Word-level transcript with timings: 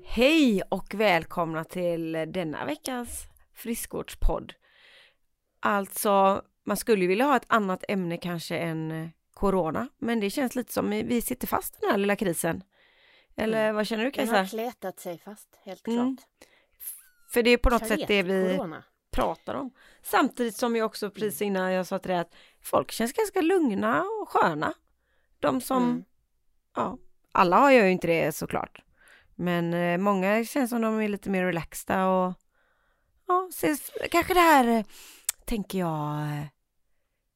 Hej 0.00 0.62
och 0.68 0.94
välkomna 0.94 1.64
till 1.64 2.12
denna 2.12 2.64
veckas 2.64 3.26
friskvårdspodd. 3.54 4.52
Alltså, 5.60 6.42
man 6.64 6.76
skulle 6.76 7.06
vilja 7.06 7.24
ha 7.24 7.36
ett 7.36 7.46
annat 7.46 7.84
ämne 7.88 8.16
kanske 8.16 8.58
än 8.58 9.10
corona, 9.34 9.88
men 9.98 10.20
det 10.20 10.30
känns 10.30 10.54
lite 10.54 10.72
som 10.72 10.90
vi 10.90 11.22
sitter 11.22 11.46
fast 11.46 11.74
i 11.74 11.78
den 11.80 11.90
här 11.90 11.98
lilla 11.98 12.16
krisen. 12.16 12.62
Eller 13.36 13.64
mm. 13.64 13.74
vad 13.76 13.86
känner 13.86 14.04
du 14.04 14.10
Kajsa? 14.10 14.32
Den 14.32 14.40
har 14.40 14.48
kletat 14.48 15.00
sig 15.00 15.18
fast, 15.18 15.58
helt 15.64 15.86
mm. 15.86 15.96
klart. 15.96 16.06
Mm. 16.06 16.16
För 17.32 17.42
det 17.42 17.50
är 17.50 17.56
på 17.56 17.70
något 17.70 17.86
sätt 17.86 18.08
det 18.08 18.22
vi 18.22 18.56
corona. 18.56 18.84
pratar 19.10 19.54
om. 19.54 19.70
Samtidigt 20.02 20.56
som 20.56 20.76
jag 20.76 20.86
också 20.86 21.10
precis 21.10 21.40
mm. 21.40 21.48
innan 21.48 21.72
jag 21.72 21.86
sa 21.86 21.98
till 21.98 22.10
dig 22.10 22.18
att 22.18 22.34
folk 22.62 22.90
känns 22.90 23.12
ganska 23.12 23.40
lugna 23.40 24.02
och 24.02 24.28
sköna. 24.28 24.74
De 25.40 25.60
som, 25.60 25.82
mm. 25.82 26.04
ja, 26.76 26.98
alla 27.32 27.56
har 27.56 27.70
ju 27.70 27.90
inte 27.90 28.06
det 28.06 28.32
såklart. 28.32 28.82
Men 29.34 29.74
eh, 29.74 29.98
många 29.98 30.44
känns 30.44 30.70
som 30.70 30.82
de 30.82 31.00
är 31.00 31.08
lite 31.08 31.30
mer 31.30 31.44
relaxta 31.44 32.08
och 32.08 32.34
ja, 33.26 33.48
ses, 33.50 33.90
kanske 34.10 34.34
det 34.34 34.40
här 34.40 34.68
eh, 34.68 34.84
tänker 35.44 35.78
jag. 35.78 36.22
Eh, 36.22 36.46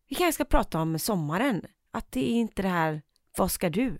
vi 0.09 0.15
kanske 0.15 0.33
ska 0.33 0.45
prata 0.45 0.81
om 0.81 0.99
sommaren. 0.99 1.67
Att 1.91 2.13
det 2.13 2.31
är 2.31 2.35
inte 2.35 2.63
det 2.63 2.69
här, 2.69 3.03
vad 3.37 3.51
ska 3.51 3.71
du? 3.71 3.99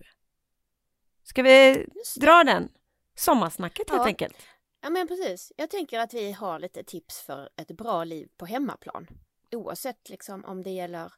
Ska 1.23 1.43
vi 1.43 1.87
dra 2.21 2.45
den? 2.45 2.69
Sommarsnacket 3.15 3.91
helt 3.91 4.07
enkelt. 4.07 4.37
Ja 4.83 4.91
men 4.91 5.09
precis. 5.09 5.53
Jag 5.57 5.71
tänker 5.71 6.01
att 6.01 6.15
vi 6.15 6.33
har 6.33 6.59
lite 6.59 6.85
tips 6.85 7.21
för 7.21 7.49
ett 7.57 7.71
bra 7.71 8.05
liv 8.05 8.29
på 8.37 8.47
hemmaplan. 8.47 9.07
Oavsett 9.53 10.09
liksom 10.09 10.45
om 10.45 10.63
det 10.63 10.71
gäller 10.71 11.13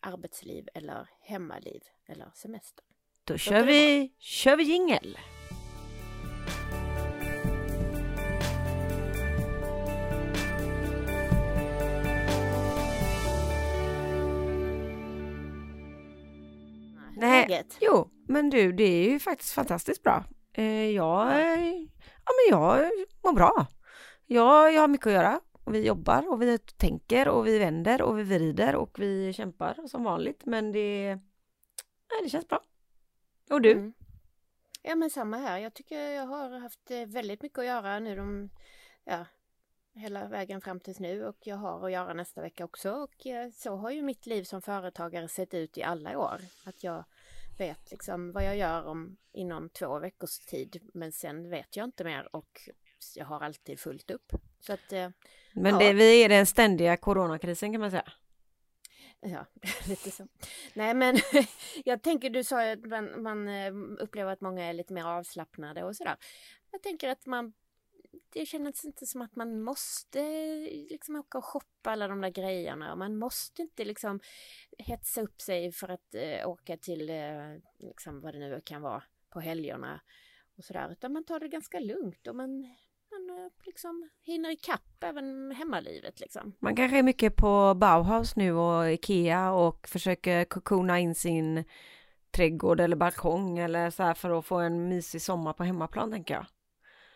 arbetsliv 0.00 0.68
eller 0.74 1.08
hemmaliv 1.20 1.82
eller 2.06 2.30
semester. 2.34 2.84
Då 3.24 3.36
kör 3.38 3.62
vi, 3.62 4.12
kör 4.18 4.56
vi 4.56 4.64
jingel. 4.64 5.18
Nej, 17.50 17.64
jo, 17.80 18.10
men 18.28 18.50
du, 18.50 18.72
det 18.72 18.84
är 18.84 19.10
ju 19.10 19.18
faktiskt 19.18 19.52
fantastiskt 19.52 20.02
bra. 20.02 20.24
Eh, 20.52 20.90
jag, 20.90 21.40
ja, 22.24 22.32
men 22.36 22.50
jag 22.50 22.90
mår 23.24 23.32
bra. 23.32 23.66
Jag, 24.26 24.72
jag 24.72 24.80
har 24.80 24.88
mycket 24.88 25.06
att 25.06 25.12
göra 25.12 25.40
och 25.64 25.74
vi 25.74 25.86
jobbar 25.86 26.28
och 26.32 26.42
vi 26.42 26.58
tänker 26.58 27.28
och 27.28 27.46
vi 27.46 27.58
vänder 27.58 28.02
och 28.02 28.18
vi 28.18 28.22
vrider 28.22 28.74
och 28.74 28.98
vi 28.98 29.32
kämpar 29.32 29.86
som 29.86 30.04
vanligt. 30.04 30.42
Men 30.44 30.72
det, 30.72 31.14
nej, 32.10 32.22
det 32.22 32.28
känns 32.28 32.48
bra. 32.48 32.62
Och 33.50 33.62
du? 33.62 33.72
Mm. 33.72 33.92
Ja 34.82 34.94
men 34.94 35.10
samma 35.10 35.36
här. 35.36 35.58
Jag 35.58 35.74
tycker 35.74 36.10
jag 36.10 36.26
har 36.26 36.58
haft 36.58 36.90
eh, 36.90 37.06
väldigt 37.06 37.42
mycket 37.42 37.58
att 37.58 37.64
göra 37.64 37.98
nu 37.98 38.16
de, 38.16 38.50
ja, 39.04 39.26
hela 39.94 40.28
vägen 40.28 40.60
fram 40.60 40.80
tills 40.80 41.00
nu 41.00 41.24
och 41.24 41.36
jag 41.40 41.56
har 41.56 41.86
att 41.86 41.92
göra 41.92 42.14
nästa 42.14 42.40
vecka 42.40 42.64
också 42.64 42.92
och 42.92 43.26
eh, 43.26 43.50
så 43.50 43.76
har 43.76 43.90
ju 43.90 44.02
mitt 44.02 44.26
liv 44.26 44.44
som 44.44 44.62
företagare 44.62 45.28
sett 45.28 45.54
ut 45.54 45.78
i 45.78 45.82
alla 45.82 46.18
år. 46.18 46.40
Att 46.64 46.84
jag 46.84 47.04
vet 47.60 47.90
liksom 47.90 48.32
vad 48.32 48.44
jag 48.44 48.56
gör 48.56 48.86
om 48.86 49.16
inom 49.32 49.68
två 49.68 49.98
veckors 49.98 50.38
tid 50.38 50.90
men 50.94 51.12
sen 51.12 51.50
vet 51.50 51.76
jag 51.76 51.84
inte 51.84 52.04
mer 52.04 52.36
och 52.36 52.60
jag 53.14 53.24
har 53.24 53.40
alltid 53.40 53.80
fullt 53.80 54.10
upp. 54.10 54.32
Så 54.60 54.72
att, 54.72 54.92
eh, 54.92 55.10
men 55.52 55.78
det, 55.78 55.84
ja. 55.84 55.92
vi 55.92 56.24
är 56.24 56.28
den 56.28 56.46
ständiga 56.46 56.96
coronakrisen 56.96 57.72
kan 57.72 57.80
man 57.80 57.90
säga. 57.90 58.12
Ja, 59.20 59.46
lite 59.88 60.10
så. 60.10 60.26
Nej 60.74 60.94
men 60.94 61.16
jag 61.84 62.02
tänker, 62.02 62.30
du 62.30 62.44
sa 62.44 62.72
att 62.72 62.84
man, 62.84 63.22
man 63.22 63.48
eh, 63.48 63.72
upplever 63.98 64.32
att 64.32 64.40
många 64.40 64.64
är 64.64 64.72
lite 64.72 64.92
mer 64.92 65.04
avslappnade 65.04 65.84
och 65.84 65.96
sådär. 65.96 66.16
Jag 66.70 66.82
tänker 66.82 67.08
att 67.08 67.26
man 67.26 67.52
det 68.32 68.46
känns 68.46 68.84
inte 68.84 69.06
som 69.06 69.22
att 69.22 69.36
man 69.36 69.62
måste 69.62 70.20
liksom 70.90 71.16
åka 71.16 71.38
och 71.38 71.44
shoppa 71.44 71.90
alla 71.90 72.08
de 72.08 72.20
där 72.20 72.30
grejerna. 72.30 72.96
Man 72.96 73.18
måste 73.18 73.62
inte 73.62 73.84
liksom 73.84 74.20
hetsa 74.78 75.20
upp 75.20 75.40
sig 75.40 75.72
för 75.72 75.88
att 75.88 76.14
eh, 76.14 76.48
åka 76.48 76.76
till 76.76 77.10
eh, 77.10 77.56
liksom 77.78 78.20
vad 78.20 78.34
det 78.34 78.38
nu 78.38 78.60
kan 78.64 78.82
vara 78.82 79.02
på 79.30 79.40
helgerna 79.40 80.00
och 80.56 80.64
sådär. 80.64 80.92
Utan 80.92 81.12
man 81.12 81.24
tar 81.24 81.40
det 81.40 81.48
ganska 81.48 81.80
lugnt 81.80 82.26
och 82.26 82.36
man, 82.36 82.60
man 83.10 83.38
eh, 83.38 83.50
liksom 83.66 84.10
hinner 84.20 84.50
ikapp 84.50 85.04
även 85.04 85.50
hemmalivet 85.50 86.20
liksom. 86.20 86.56
Man 86.58 86.76
kanske 86.76 86.98
är 86.98 87.02
mycket 87.02 87.36
på 87.36 87.74
Bauhaus 87.74 88.36
nu 88.36 88.52
och 88.52 88.92
Ikea 88.92 89.52
och 89.52 89.88
försöker 89.88 90.44
kokona 90.44 90.98
in 90.98 91.14
sin 91.14 91.64
trädgård 92.30 92.80
eller 92.80 92.96
balkong 92.96 93.58
eller 93.58 93.90
så 93.90 94.02
här 94.02 94.14
för 94.14 94.38
att 94.38 94.46
få 94.46 94.58
en 94.58 94.88
mysig 94.88 95.22
sommar 95.22 95.52
på 95.52 95.64
hemmaplan 95.64 96.10
tänker 96.10 96.34
jag. 96.34 96.46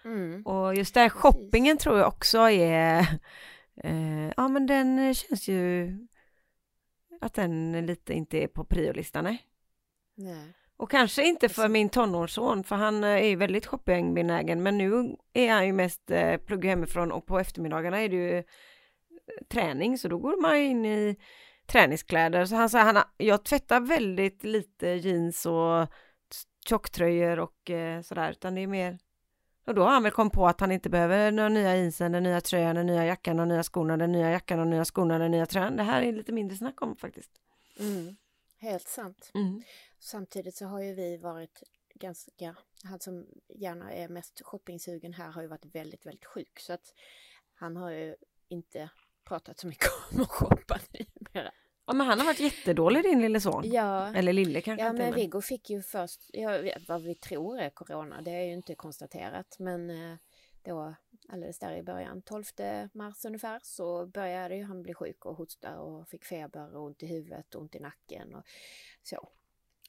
Mm. 0.04 0.42
Och 0.42 0.74
just 0.74 0.94
där 0.94 1.08
shoppingen 1.08 1.78
tror 1.78 1.98
jag 1.98 2.08
också 2.08 2.38
är, 2.50 3.00
eh, 3.84 4.32
ja 4.36 4.48
men 4.48 4.66
den 4.66 5.14
känns 5.14 5.48
ju 5.48 5.92
att 7.20 7.34
den 7.34 7.86
lite 7.86 8.12
inte 8.12 8.38
är 8.38 8.48
på 8.48 8.64
priolistan. 8.64 9.24
Nej. 9.24 9.42
nej. 10.14 10.54
Och 10.76 10.90
kanske 10.90 11.26
inte 11.26 11.48
för 11.48 11.68
min 11.68 11.88
tonårsson, 11.88 12.64
för 12.64 12.76
han 12.76 13.04
är 13.04 13.18
ju 13.18 13.36
väldigt 13.36 13.66
shoppingbenägen, 13.66 14.62
men 14.62 14.78
nu 14.78 15.16
är 15.32 15.52
han 15.52 15.66
ju 15.66 15.72
mest 15.72 16.10
eh, 16.10 16.36
plugga 16.36 16.70
hemifrån 16.70 17.12
och 17.12 17.26
på 17.26 17.38
eftermiddagarna 17.38 18.00
är 18.00 18.08
det 18.08 18.16
ju 18.16 18.38
eh, 18.38 18.44
träning, 19.48 19.98
så 19.98 20.08
då 20.08 20.18
går 20.18 20.40
man 20.40 20.56
in 20.56 20.84
i 20.84 21.16
träningskläder. 21.66 22.44
Så 22.44 22.56
han 22.56 22.70
sa, 22.70 22.78
han, 22.78 23.02
jag 23.16 23.44
tvättar 23.44 23.80
väldigt 23.80 24.44
lite 24.44 24.88
jeans 24.88 25.46
och 25.46 25.88
tjocktröjor 26.66 27.38
och 27.38 27.70
eh, 27.70 28.00
sådär, 28.00 28.30
utan 28.30 28.54
det 28.54 28.60
är 28.60 28.66
mer 28.66 28.98
och 29.64 29.74
då 29.74 29.82
har 29.82 29.90
han 29.90 30.02
väl 30.02 30.12
kommit 30.12 30.32
på 30.32 30.46
att 30.46 30.60
han 30.60 30.72
inte 30.72 30.90
behöver 30.90 31.32
några 31.32 31.48
nya 31.48 31.76
jeansen, 31.76 32.12
den 32.12 32.22
nya 32.22 32.40
tröjan, 32.40 32.76
den 32.76 32.86
nya 32.86 33.06
jackan, 33.06 33.36
de 33.36 33.48
nya 33.48 33.62
skorna, 33.62 33.96
den 33.96 34.12
nya 34.12 34.30
jackan, 34.30 34.58
de 34.58 34.70
nya 34.70 34.84
skorna, 34.84 35.18
den 35.18 35.30
nya 35.30 35.46
tröjan. 35.46 35.76
Det 35.76 35.82
här 35.82 36.02
är 36.02 36.12
lite 36.12 36.32
mindre 36.32 36.56
snack 36.56 36.82
om 36.82 36.96
faktiskt. 36.96 37.30
Mm. 37.78 38.16
Helt 38.58 38.88
sant. 38.88 39.30
Mm. 39.34 39.62
Samtidigt 39.98 40.56
så 40.56 40.66
har 40.66 40.80
ju 40.80 40.94
vi 40.94 41.16
varit 41.16 41.62
ganska, 41.94 42.56
han 42.84 43.00
som 43.00 43.26
gärna 43.48 43.92
är 43.92 44.08
mest 44.08 44.42
shoppingsugen 44.44 45.12
här 45.12 45.30
har 45.30 45.42
ju 45.42 45.48
varit 45.48 45.74
väldigt, 45.74 46.06
väldigt 46.06 46.24
sjuk 46.24 46.60
så 46.60 46.72
att 46.72 46.94
han 47.54 47.76
har 47.76 47.90
ju 47.90 48.16
inte 48.48 48.90
pratat 49.24 49.58
så 49.58 49.66
mycket 49.66 49.88
om 50.12 50.20
att 50.22 50.28
shoppa 50.28 50.78
numera. 50.92 51.52
Ja 51.86 51.94
men 51.94 52.06
han 52.06 52.18
har 52.18 52.26
varit 52.26 52.40
jättedålig 52.40 53.02
din 53.02 53.20
lille 53.22 53.40
son. 53.40 53.70
Ja. 53.70 54.14
Eller 54.14 54.32
lille 54.32 54.60
kanske 54.60 54.84
Ja 54.84 54.92
men 54.92 55.02
med. 55.02 55.14
Viggo 55.14 55.40
fick 55.40 55.70
ju 55.70 55.82
först, 55.82 56.20
ja, 56.32 56.60
vad 56.88 57.02
vi 57.02 57.14
tror 57.14 57.58
är 57.58 57.70
corona, 57.70 58.22
det 58.22 58.30
är 58.30 58.44
ju 58.44 58.52
inte 58.52 58.74
konstaterat 58.74 59.56
men 59.58 59.90
eh, 59.90 60.16
då 60.62 60.94
alldeles 61.28 61.58
där 61.58 61.76
i 61.76 61.82
början, 61.82 62.22
12 62.22 62.44
mars 62.92 63.24
ungefär, 63.24 63.60
så 63.62 64.06
började 64.06 64.56
ju 64.56 64.64
han 64.64 64.82
bli 64.82 64.94
sjuk 64.94 65.26
och 65.26 65.36
hosta 65.36 65.80
och 65.80 66.08
fick 66.08 66.24
feber 66.24 66.76
och 66.76 66.84
ont 66.84 67.02
i 67.02 67.06
huvudet 67.06 67.54
och 67.54 67.62
ont 67.62 67.74
i 67.74 67.80
nacken 67.80 68.34
och 68.34 68.44
så. 69.02 69.28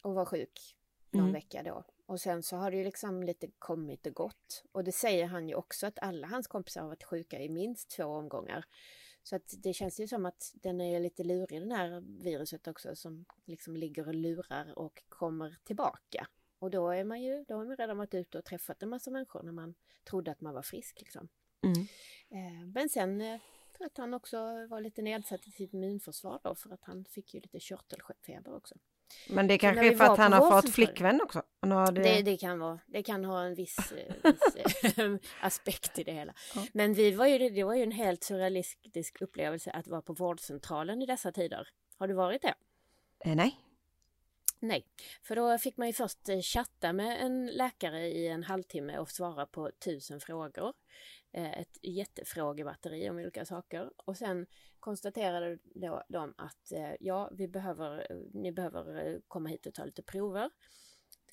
Och 0.01 0.13
var 0.13 0.25
sjuk 0.25 0.75
någon 1.11 1.21
mm. 1.21 1.33
vecka 1.33 1.63
då. 1.63 1.83
Och 2.05 2.21
sen 2.21 2.43
så 2.43 2.57
har 2.57 2.71
det 2.71 2.77
ju 2.77 2.83
liksom 2.83 3.23
lite 3.23 3.47
kommit 3.59 4.05
och 4.05 4.13
gått. 4.13 4.63
Och 4.71 4.83
det 4.83 4.91
säger 4.91 5.25
han 5.25 5.49
ju 5.49 5.55
också 5.55 5.87
att 5.87 5.99
alla 5.99 6.27
hans 6.27 6.47
kompisar 6.47 6.81
har 6.81 6.87
varit 6.87 7.03
sjuka 7.03 7.39
i 7.39 7.49
minst 7.49 7.89
två 7.89 8.03
omgångar. 8.03 8.65
Så 9.27 9.35
att 9.35 9.53
det 9.57 9.73
känns 9.73 9.99
ju 9.99 10.07
som 10.07 10.25
att 10.25 10.51
den 10.53 10.81
är 10.81 10.99
lite 10.99 11.23
lurig 11.23 11.61
den 11.61 11.71
här 11.71 12.03
viruset 12.23 12.67
också 12.67 12.95
som 12.95 13.25
liksom 13.45 13.77
ligger 13.77 14.07
och 14.07 14.15
lurar 14.15 14.79
och 14.79 15.03
kommer 15.09 15.57
tillbaka. 15.63 16.27
Och 16.59 16.71
då 16.71 16.89
är 16.89 17.03
man 17.03 17.21
ju, 17.21 17.45
då 17.47 17.55
har 17.55 17.65
man 17.65 17.77
redan 17.77 17.97
varit 17.97 18.13
ute 18.13 18.37
och 18.37 18.45
träffat 18.45 18.83
en 18.83 18.89
massa 18.89 19.11
människor 19.11 19.43
när 19.43 19.51
man 19.51 19.75
trodde 20.09 20.31
att 20.31 20.41
man 20.41 20.53
var 20.53 20.61
frisk 20.61 20.99
liksom. 20.99 21.27
Mm. 21.63 21.87
Eh, 22.29 22.67
men 22.73 22.89
sen 22.89 23.21
eh, 23.21 23.39
för 23.77 23.85
att 23.85 23.97
han 23.97 24.13
också 24.13 24.37
var 24.67 24.81
lite 24.81 25.01
nedsatt 25.01 25.47
i 25.47 25.51
sitt 25.51 25.73
immunförsvar 25.73 26.39
då 26.43 26.55
för 26.55 26.73
att 26.73 26.83
han 26.83 27.05
fick 27.05 27.33
ju 27.33 27.39
lite 27.39 27.59
körtelfeber 27.59 28.55
också. 28.55 28.75
Men 29.29 29.47
det 29.47 29.57
kanske 29.57 29.87
är 29.87 29.95
för 29.95 30.05
att 30.05 30.17
han 30.17 30.33
har 30.33 30.61
fått 30.61 30.73
flickvän 30.73 31.21
också? 31.21 31.43
Det... 31.65 32.01
Det, 32.01 32.21
det... 32.21 32.37
kan 32.37 32.59
vara, 32.59 32.79
det 32.87 33.03
kan 33.03 33.25
ha 33.25 33.43
en 33.43 33.55
viss, 33.55 33.91
eh, 33.91 34.15
viss 34.23 34.97
eh, 34.97 35.15
aspekt 35.41 35.99
i 35.99 36.03
det 36.03 36.11
hela. 36.11 36.33
Ja. 36.55 36.65
Men 36.73 36.93
vi 36.93 37.11
var 37.11 37.25
ju, 37.25 37.49
det 37.49 37.63
var 37.63 37.75
ju 37.75 37.83
en 37.83 37.91
helt 37.91 38.23
surrealistisk 38.23 39.21
upplevelse 39.21 39.71
att 39.71 39.87
vara 39.87 40.01
på 40.01 40.13
vårdcentralen 40.13 41.01
i 41.01 41.05
dessa 41.05 41.31
tider. 41.31 41.67
Har 41.97 42.07
du 42.07 42.13
varit 42.13 42.41
det? 42.41 42.53
Eh, 43.25 43.35
nej. 43.35 43.59
Nej, 44.59 44.85
för 45.21 45.35
då 45.35 45.57
fick 45.57 45.77
man 45.77 45.87
ju 45.87 45.93
först 45.93 46.29
eh, 46.29 46.39
chatta 46.39 46.93
med 46.93 47.25
en 47.25 47.47
läkare 47.47 48.07
i 48.07 48.27
en 48.27 48.43
halvtimme 48.43 48.97
och 48.97 49.11
svara 49.11 49.45
på 49.45 49.71
tusen 49.85 50.19
frågor. 50.19 50.73
Ett 51.37 51.77
jättefrågebatteri 51.81 53.09
om 53.09 53.17
olika 53.17 53.45
saker 53.45 53.91
och 53.97 54.17
sen 54.17 54.45
konstaterade 54.79 55.57
då 55.63 56.03
de 56.09 56.33
att 56.37 56.71
ja, 56.99 57.29
vi 57.33 57.47
behöver, 57.47 58.07
ni 58.33 58.51
behöver 58.51 59.21
komma 59.27 59.49
hit 59.49 59.65
och 59.65 59.73
ta 59.73 59.85
lite 59.85 60.03
prover. 60.03 60.49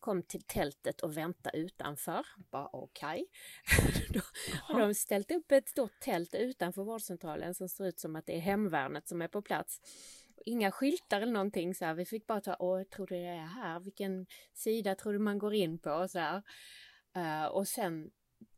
Kom 0.03 0.23
till 0.23 0.43
tältet 0.43 1.01
och 1.01 1.17
vänta 1.17 1.51
utanför. 1.51 2.27
Bara 2.51 2.69
okej. 2.73 3.27
Okay. 3.79 4.09
då 4.13 4.21
har 4.63 4.81
de 4.81 4.95
ställt 4.95 5.31
upp 5.31 5.53
ett 5.53 5.69
stort 5.69 6.01
tält 6.01 6.35
utanför 6.35 6.85
vårdcentralen 6.85 7.55
som 7.55 7.69
ser 7.69 7.87
ut 7.87 7.99
som 7.99 8.17
att 8.17 8.27
det 8.27 8.37
är 8.37 8.41
hemvärnet 8.41 9.09
som 9.09 9.23
är 9.23 9.29
på 9.29 9.43
plats 9.43 9.81
inga 10.47 10.71
skyltar 10.71 11.21
eller 11.21 11.33
någonting 11.33 11.75
så 11.75 11.85
här. 11.85 11.95
Vi 11.95 12.05
fick 12.05 12.27
bara 12.27 12.41
ta, 12.41 12.57
åh, 12.59 12.83
tror 12.83 13.07
du 13.07 13.15
det 13.15 13.27
är 13.27 13.47
här? 13.47 13.81
Vilken 13.81 14.27
sida 14.53 14.95
tror 14.95 15.13
du 15.13 15.19
man 15.19 15.39
går 15.39 15.55
in 15.55 15.79
på? 15.79 15.91
Och 15.91 16.11
så 16.11 16.19
här. 16.19 16.43
Uh, 17.17 17.45
och 17.45 17.69
sen 17.69 18.11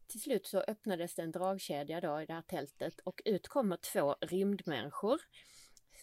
till 0.06 0.20
slut 0.20 0.46
så 0.46 0.58
öppnades 0.60 1.14
det 1.14 1.22
en 1.22 1.32
dragkedja 1.32 2.00
då 2.00 2.20
i 2.20 2.26
det 2.26 2.32
här 2.32 2.42
tältet 2.42 3.00
och 3.04 3.22
ut 3.24 3.48
kommer 3.48 3.76
två 3.76 4.16
rymdmänniskor. 4.20 5.20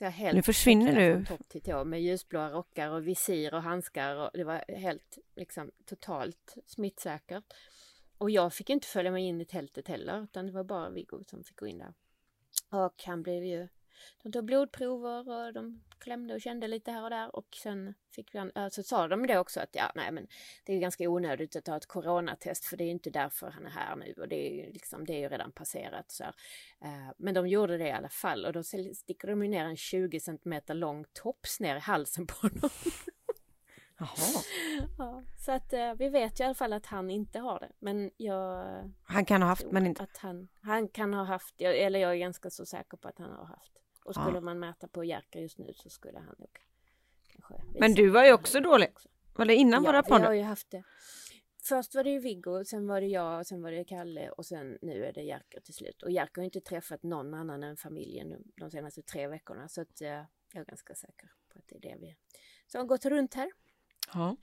Så 0.01 0.05
helt 0.05 0.35
nu 0.35 0.41
försvinner 0.41 0.95
du. 0.95 1.25
Topp 1.25 1.49
till 1.49 1.61
tå, 1.61 1.83
med 1.83 2.01
ljusblåa 2.01 2.49
rockar 2.49 2.89
och 2.89 3.07
visir 3.07 3.53
och 3.53 3.61
handskar 3.61 4.15
och 4.15 4.29
det 4.33 4.43
var 4.43 4.75
helt 4.77 5.17
liksom 5.35 5.71
totalt 5.85 6.57
smittsäkert. 6.65 7.43
Och 8.17 8.31
jag 8.31 8.53
fick 8.53 8.69
inte 8.69 8.87
följa 8.87 9.11
med 9.11 9.23
in 9.23 9.41
i 9.41 9.45
tältet 9.45 9.87
heller 9.87 10.23
utan 10.23 10.45
det 10.45 10.51
var 10.51 10.63
bara 10.63 10.89
Viggo 10.89 11.23
som 11.27 11.43
fick 11.43 11.55
gå 11.59 11.67
in 11.67 11.77
där. 11.77 11.93
Och 12.69 13.03
han 13.05 13.23
blev 13.23 13.43
ju 13.43 13.67
de 14.23 14.31
tog 14.31 14.45
blodprover 14.45 15.29
och 15.29 15.53
de 15.53 15.81
klämde 15.99 16.33
och 16.33 16.41
kände 16.41 16.67
lite 16.67 16.91
här 16.91 17.03
och 17.03 17.09
där 17.09 17.35
och 17.35 17.47
sen 17.63 17.93
fick 18.15 18.35
vi, 18.35 18.51
alltså 18.55 18.83
sa 18.83 19.07
de 19.07 19.27
det 19.27 19.39
också 19.39 19.59
att 19.59 19.69
ja, 19.71 19.91
nej 19.95 20.11
men 20.11 20.27
det 20.63 20.73
är 20.73 20.79
ganska 20.79 21.09
onödigt 21.09 21.55
att 21.55 21.65
ta 21.65 21.77
ett 21.77 21.85
coronatest 21.85 22.65
för 22.65 22.77
det 22.77 22.83
är 22.83 22.91
inte 22.91 23.09
därför 23.09 23.49
han 23.49 23.65
är 23.65 23.69
här 23.69 23.95
nu 23.95 24.13
och 24.17 24.27
det 24.27 24.47
är 24.47 24.65
ju 24.65 24.71
liksom, 24.71 25.05
det 25.05 25.13
är 25.13 25.19
ju 25.19 25.29
redan 25.29 25.51
passerat 25.51 26.11
så 26.11 26.23
här. 26.23 26.35
Eh, 26.81 27.13
men 27.17 27.33
de 27.33 27.47
gjorde 27.47 27.77
det 27.77 27.87
i 27.87 27.91
alla 27.91 28.09
fall 28.09 28.45
och 28.45 28.53
då 28.53 28.63
sticker 28.63 29.27
de 29.27 29.39
ner 29.39 29.65
en 29.65 29.77
20 29.77 30.19
centimeter 30.19 30.73
lång 30.73 31.05
tops 31.13 31.59
ner 31.59 31.75
i 31.75 31.79
halsen 31.79 32.27
på 32.27 32.35
honom. 32.35 32.69
Jaha. 33.97 34.07
Ja, 34.97 35.23
så 35.37 35.51
att 35.51 35.73
eh, 35.73 35.93
vi 35.93 36.09
vet 36.09 36.39
ju 36.39 36.43
i 36.43 36.45
alla 36.45 36.55
fall 36.55 36.73
att 36.73 36.85
han 36.85 37.09
inte 37.09 37.39
har 37.39 37.59
det. 37.59 37.71
Men 37.79 38.11
jag... 38.17 38.65
Han 39.03 39.25
kan 39.25 39.41
ha 39.41 39.49
haft 39.49 39.71
men 39.71 39.87
inte... 39.87 40.03
Att 40.03 40.17
han, 40.17 40.47
han 40.61 40.87
kan 40.87 41.13
ha 41.13 41.23
haft, 41.23 41.61
eller 41.61 41.99
jag 41.99 42.11
är 42.11 42.17
ganska 42.17 42.49
så 42.49 42.65
säker 42.65 42.97
på 42.97 43.07
att 43.07 43.19
han 43.19 43.31
har 43.31 43.45
haft. 43.45 43.80
Och 44.05 44.15
skulle 44.15 44.37
ja. 44.37 44.41
man 44.41 44.59
mäta 44.59 44.87
på 44.87 45.03
Jerka 45.03 45.39
just 45.39 45.57
nu 45.57 45.73
så 45.73 45.89
skulle 45.89 46.19
han 46.19 46.35
nog 46.39 46.59
kanske 47.31 47.79
Men 47.79 47.93
du 47.93 48.09
var 48.09 48.25
ju 48.25 48.33
också 48.33 48.59
dålig. 48.59 48.89
Också. 48.89 49.09
Var 49.35 49.45
det 49.45 49.55
innan 49.55 49.83
ja, 49.83 49.91
våra 49.91 50.03
poddar? 50.03 50.19
jag 50.19 50.27
har 50.29 50.33
ju 50.33 50.43
haft 50.43 50.71
det. 50.71 50.83
Först 51.63 51.95
var 51.95 52.03
det 52.03 52.09
ju 52.09 52.19
Viggo, 52.19 52.65
sen 52.65 52.87
var 52.87 53.01
det 53.01 53.07
jag, 53.07 53.45
sen 53.45 53.61
var 53.61 53.71
det 53.71 53.83
Kalle 53.83 54.29
och 54.29 54.45
sen 54.45 54.77
nu 54.81 55.05
är 55.05 55.13
det 55.13 55.21
Jerka 55.21 55.59
till 55.61 55.73
slut. 55.73 56.03
Och 56.03 56.11
Jerka 56.11 56.41
har 56.41 56.45
inte 56.45 56.61
träffat 56.61 57.03
någon 57.03 57.33
annan 57.33 57.63
än 57.63 57.77
familjen 57.77 58.43
de 58.55 58.71
senaste 58.71 59.01
tre 59.01 59.27
veckorna 59.27 59.67
så 59.67 59.81
att 59.81 60.01
uh, 60.01 60.07
jag 60.07 60.27
är 60.61 60.65
ganska 60.65 60.95
säker 60.95 61.31
på 61.49 61.59
att 61.59 61.67
det 61.67 61.75
är 61.75 61.79
det 61.79 61.97
vi 61.99 62.15
som 62.67 62.79
har 62.79 62.85
gått 62.85 63.05
runt 63.05 63.33
här. 63.33 63.51
Ja. 64.13 64.35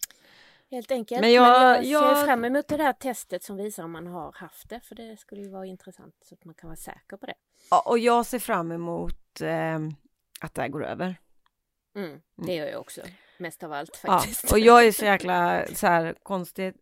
Helt 0.71 0.91
enkelt. 0.91 1.21
Men 1.21 1.33
jag, 1.33 1.61
Men 1.61 1.91
jag, 1.91 2.03
jag 2.03 2.17
ser 2.17 2.27
fram 2.27 2.45
emot 2.45 2.69
det 2.69 2.77
där 2.77 2.93
testet 2.93 3.43
som 3.43 3.57
visar 3.57 3.85
om 3.85 3.91
man 3.91 4.07
har 4.07 4.33
haft 4.33 4.69
det. 4.69 4.81
För 4.81 4.95
det 4.95 5.17
skulle 5.17 5.43
ju 5.43 5.49
vara 5.49 5.67
intressant 5.67 6.15
så 6.25 6.35
att 6.35 6.45
man 6.45 6.55
kan 6.55 6.69
vara 6.69 6.77
säker 6.77 7.17
på 7.17 7.27
det. 7.27 7.35
Ja, 7.71 7.83
och 7.87 7.99
jag 7.99 8.27
ser 8.27 8.39
fram 8.39 8.73
emot 8.73 9.41
eh, 9.41 9.79
att 10.41 10.55
det 10.55 10.63
här 10.63 10.69
går 10.69 10.85
över. 10.85 11.17
Mm, 11.97 12.21
det 12.37 12.55
gör 12.55 12.67
jag 12.67 12.81
också. 12.81 13.01
Mest 13.39 13.63
av 13.63 13.73
allt 13.73 13.97
faktiskt. 13.97 14.45
Ja, 14.45 14.57
och 14.57 14.59
jag 14.59 14.87
är 14.87 14.93
så 14.93 15.05
jäkla 15.13 15.67
så 15.75 15.87
här 15.87 16.15
konstigt. 16.23 16.77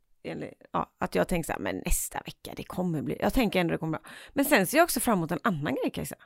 Ja, 0.73 0.93
att 0.99 1.15
jag 1.15 1.29
tänker 1.29 1.47
så 1.47 1.53
här, 1.53 1.61
men 1.61 1.83
nästa 1.85 2.21
vecka, 2.27 2.53
det 2.57 2.65
kommer 2.65 3.03
bli, 3.03 3.17
jag 3.21 3.33
tänker 3.33 3.61
ändå 3.61 3.73
det 3.73 3.79
kommer 3.79 3.99
bra. 3.99 4.11
Men 4.33 4.45
sen 4.45 4.67
ser 4.67 4.79
jag 4.79 4.85
också 4.85 5.01
fram 5.01 5.19
emot 5.19 5.31
en 5.31 5.41
annan 5.43 5.75
grej 5.75 5.91
Kajsa. 5.91 6.17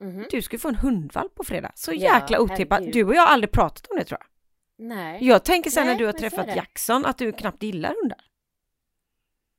Mm 0.00 0.16
-hmm. 0.16 0.26
Du 0.30 0.42
ska 0.42 0.58
få 0.58 0.68
en 0.68 0.74
hundvalp 0.74 1.34
på 1.34 1.44
fredag. 1.44 1.72
Så 1.74 1.92
jäkla 1.92 2.36
ja, 2.36 2.40
otippat. 2.40 2.92
Du 2.92 3.04
och 3.04 3.14
jag 3.14 3.22
har 3.22 3.28
aldrig 3.28 3.50
pratat 3.52 3.86
om 3.86 3.96
det 3.98 4.04
tror 4.04 4.20
jag. 4.20 4.26
Nej. 4.78 5.24
Jag 5.24 5.44
tänker 5.44 5.70
sen 5.70 5.86
Nej, 5.86 5.94
när 5.94 5.98
du 5.98 6.06
har 6.06 6.12
träffat 6.12 6.56
Jackson 6.56 7.06
att 7.06 7.18
du 7.18 7.32
knappt 7.32 7.62
gillar 7.62 7.94
hundar. 8.02 8.20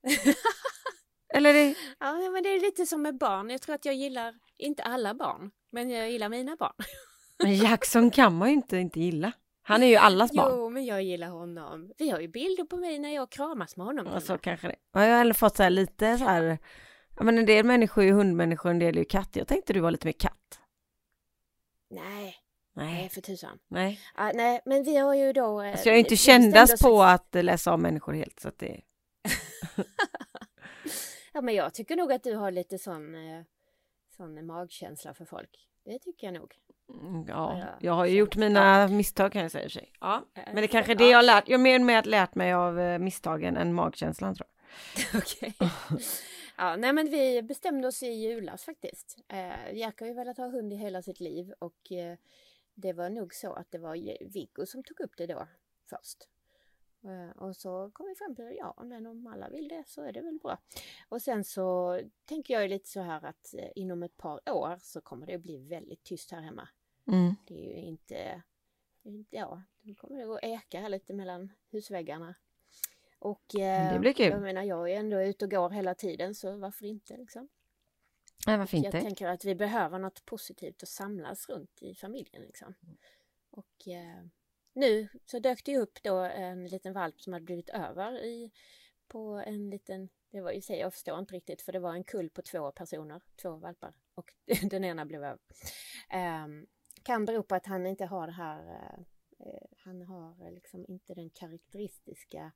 Eller 1.33 1.53
det... 1.53 1.75
Ja, 1.99 2.29
men 2.33 2.43
det 2.43 2.49
är 2.49 2.59
lite 2.59 2.85
som 2.85 3.01
med 3.01 3.17
barn. 3.17 3.49
Jag 3.49 3.61
tror 3.61 3.75
att 3.75 3.85
jag 3.85 3.95
gillar, 3.95 4.33
inte 4.57 4.83
alla 4.83 5.13
barn, 5.13 5.51
men 5.71 5.89
jag 5.89 6.11
gillar 6.11 6.29
mina 6.29 6.55
barn. 6.55 6.73
men 7.43 7.55
Jackson 7.55 8.11
kan 8.11 8.35
man 8.35 8.47
ju 8.47 8.53
inte 8.53 8.77
inte 8.77 8.99
gilla. 8.99 9.31
Han 9.61 9.83
är 9.83 9.87
ju 9.87 9.95
allas 9.95 10.31
barn. 10.31 10.51
Jo, 10.51 10.69
men 10.69 10.85
jag 10.85 11.03
gillar 11.03 11.27
honom. 11.29 11.91
Vi 11.97 12.09
har 12.09 12.19
ju 12.19 12.27
bilder 12.27 12.63
på 12.63 12.77
mig 12.77 12.99
när 12.99 13.15
jag 13.15 13.31
kramas 13.31 13.77
med 13.77 13.85
honom. 13.85 14.07
Ja, 14.13 14.19
så 14.19 14.37
kanske 14.37 14.67
det. 14.67 14.75
Jag 14.93 15.01
har 15.01 15.07
ändå 15.07 15.33
fått 15.33 15.57
så 15.57 15.63
här 15.63 15.69
lite 15.69 16.17
så 16.17 16.23
här, 16.25 16.57
ja 17.17 17.23
men 17.23 17.37
en 17.37 17.45
del 17.45 17.65
människor 17.65 18.03
är 18.03 18.07
ju 18.07 18.13
hundmänniskor, 18.13 18.69
en 18.69 18.79
del 18.79 18.95
är 18.95 18.99
ju 18.99 19.05
katt. 19.05 19.35
Jag 19.35 19.47
tänkte 19.47 19.73
du 19.73 19.79
var 19.79 19.91
lite 19.91 20.07
mer 20.07 20.13
katt. 20.13 20.59
Nej, 21.89 22.35
Nej, 22.75 23.09
för 23.09 23.21
tusan. 23.21 23.59
Nej. 23.67 23.99
Ah, 24.15 24.31
nej, 24.33 24.61
men 24.65 24.83
vi 24.83 24.97
har 24.97 25.15
ju 25.15 25.33
då... 25.33 25.61
Eh, 25.61 25.71
alltså 25.71 25.89
jag 25.89 25.95
är 25.95 25.99
inte 25.99 26.15
kändast 26.15 26.83
på 26.83 27.03
att 27.03 27.27
läsa 27.31 27.71
av 27.71 27.79
människor 27.79 28.13
helt 28.13 28.39
så 28.39 28.47
att 28.47 28.59
det... 28.59 28.81
ja, 31.33 31.41
men 31.41 31.55
jag 31.55 31.73
tycker 31.73 31.95
nog 31.95 32.13
att 32.13 32.23
du 32.23 32.35
har 32.35 32.51
lite 32.51 32.77
sån, 32.77 33.15
eh, 33.15 33.43
sån 34.17 34.45
magkänsla 34.45 35.13
för 35.13 35.25
folk. 35.25 35.67
Det 35.85 35.99
tycker 35.99 36.27
jag 36.27 36.33
nog. 36.33 36.53
Mm, 36.89 37.25
ja, 37.27 37.63
jag, 37.79 37.93
har 37.93 38.05
ju 38.05 38.17
gjort 38.17 38.35
mina 38.35 38.87
misstag 38.87 39.31
kan 39.31 39.41
jag 39.41 39.51
säga 39.51 39.65
i 39.65 39.69
sig. 39.69 39.91
Ja, 39.99 40.25
men 40.33 40.55
det 40.55 40.63
är 40.63 40.67
kanske 40.67 40.91
är 40.91 40.95
det 40.95 41.09
jag 41.09 41.17
har 41.17 41.23
lärt. 41.23 41.49
Jag 41.49 41.57
har 41.57 41.63
mer 41.63 41.79
med 41.79 41.99
att 41.99 42.05
lärt 42.05 42.35
mig 42.35 42.53
av 42.53 42.79
eh, 42.79 42.99
misstagen 42.99 43.57
än 43.57 43.73
magkänslan 43.73 44.35
tror 44.35 44.47
jag. 45.11 45.21
Okej. 45.21 45.53
Ja, 46.57 46.75
nej 46.75 46.93
men 46.93 47.09
vi 47.09 47.41
bestämde 47.41 47.87
oss 47.87 48.03
i 48.03 48.07
julas 48.07 48.63
faktiskt. 48.63 49.17
Eh, 49.27 49.77
Jack 49.77 49.99
har 49.99 50.07
ju 50.07 50.13
velat 50.13 50.37
ha 50.37 50.47
hund 50.47 50.73
i 50.73 50.75
hela 50.75 51.01
sitt 51.01 51.19
liv 51.19 51.53
och 51.59 51.91
eh, 51.91 52.17
det 52.75 52.93
var 52.93 53.09
nog 53.09 53.33
så 53.33 53.53
att 53.53 53.71
det 53.71 53.77
var 53.77 53.95
Viggo 54.33 54.65
som 54.65 54.83
tog 54.83 54.99
upp 54.99 55.17
det 55.17 55.27
då 55.27 55.47
först. 55.89 56.27
Eh, 57.03 57.43
och 57.43 57.55
så 57.55 57.89
kom 57.93 58.07
vi 58.07 58.15
fram 58.15 58.35
till, 58.35 58.55
ja 58.57 58.83
men 58.83 59.07
om 59.07 59.27
alla 59.27 59.49
vill 59.49 59.67
det 59.67 59.83
så 59.87 60.01
är 60.01 60.11
det 60.11 60.21
väl 60.21 60.39
bra. 60.39 60.57
Och 61.09 61.21
sen 61.21 61.43
så 61.43 61.99
tänker 62.25 62.53
jag 62.53 62.69
lite 62.69 62.89
så 62.89 63.01
här 63.01 63.25
att 63.25 63.53
eh, 63.53 63.69
inom 63.75 64.03
ett 64.03 64.17
par 64.17 64.49
år 64.49 64.77
så 64.81 65.01
kommer 65.01 65.27
det 65.27 65.35
att 65.35 65.41
bli 65.41 65.57
väldigt 65.57 66.03
tyst 66.03 66.31
här 66.31 66.41
hemma. 66.41 66.67
Mm. 67.07 67.35
Det 67.47 67.53
är 67.53 67.81
ju 67.81 67.87
inte, 67.87 68.41
ja, 69.29 69.61
det 69.81 69.95
kommer 69.95 70.17
det 70.17 70.35
att 70.35 70.43
eka 70.43 70.79
här 70.79 70.89
lite 70.89 71.13
mellan 71.13 71.51
husväggarna. 71.69 72.35
Och 73.19 73.55
eh, 73.59 73.93
det 73.93 73.99
blir 73.99 74.13
kul. 74.13 74.31
jag 74.31 74.41
menar 74.41 74.63
jag 74.63 74.91
är 74.91 74.95
ändå 74.95 75.21
ute 75.21 75.45
och 75.45 75.51
går 75.51 75.69
hela 75.69 75.95
tiden 75.95 76.35
så 76.35 76.57
varför 76.57 76.85
inte 76.85 77.17
liksom. 77.17 77.49
Ja, 78.45 78.57
varför 78.57 78.77
inte? 78.77 78.97
Jag 78.97 79.03
tänker 79.03 79.27
att 79.27 79.45
vi 79.45 79.55
behöver 79.55 79.99
något 79.99 80.25
positivt 80.25 80.83
att 80.83 80.89
samlas 80.89 81.49
runt 81.49 81.81
i 81.81 81.95
familjen. 81.95 82.41
Liksom. 82.41 82.75
Och 83.49 83.87
eh, 83.87 84.25
nu 84.73 85.07
så 85.25 85.39
dök 85.39 85.65
det 85.65 85.77
upp 85.77 86.03
då 86.03 86.17
en 86.17 86.67
liten 86.67 86.93
valp 86.93 87.21
som 87.21 87.33
hade 87.33 87.45
blivit 87.45 87.69
över 87.69 88.23
i, 88.23 88.51
på 89.07 89.43
en 89.45 89.69
liten, 89.69 90.09
det 90.31 90.41
var 90.41 90.51
i 90.51 90.61
sig, 90.61 90.79
jag 90.79 90.93
förstår 90.93 91.19
inte 91.19 91.33
riktigt 91.33 91.61
för 91.61 91.71
det 91.71 91.79
var 91.79 91.93
en 91.93 92.03
kull 92.03 92.29
på 92.29 92.41
två 92.41 92.71
personer, 92.71 93.21
två 93.41 93.55
valpar 93.55 93.93
och 94.13 94.33
den 94.69 94.83
ena 94.83 95.05
blev 95.05 95.23
över. 95.23 95.39
Eh, 96.09 96.47
kan 97.03 97.25
bero 97.25 97.43
på 97.43 97.55
att 97.55 97.65
han 97.65 97.85
inte 97.85 98.05
har 98.05 98.27
det 98.27 98.33
här, 98.33 98.59
eh, 98.59 98.99
eh 99.47 99.67
han 99.77 100.01
har 100.01 100.51
liksom 100.51 100.85
inte 100.87 101.13
den 101.13 101.29
karaktäristiska 101.29 102.51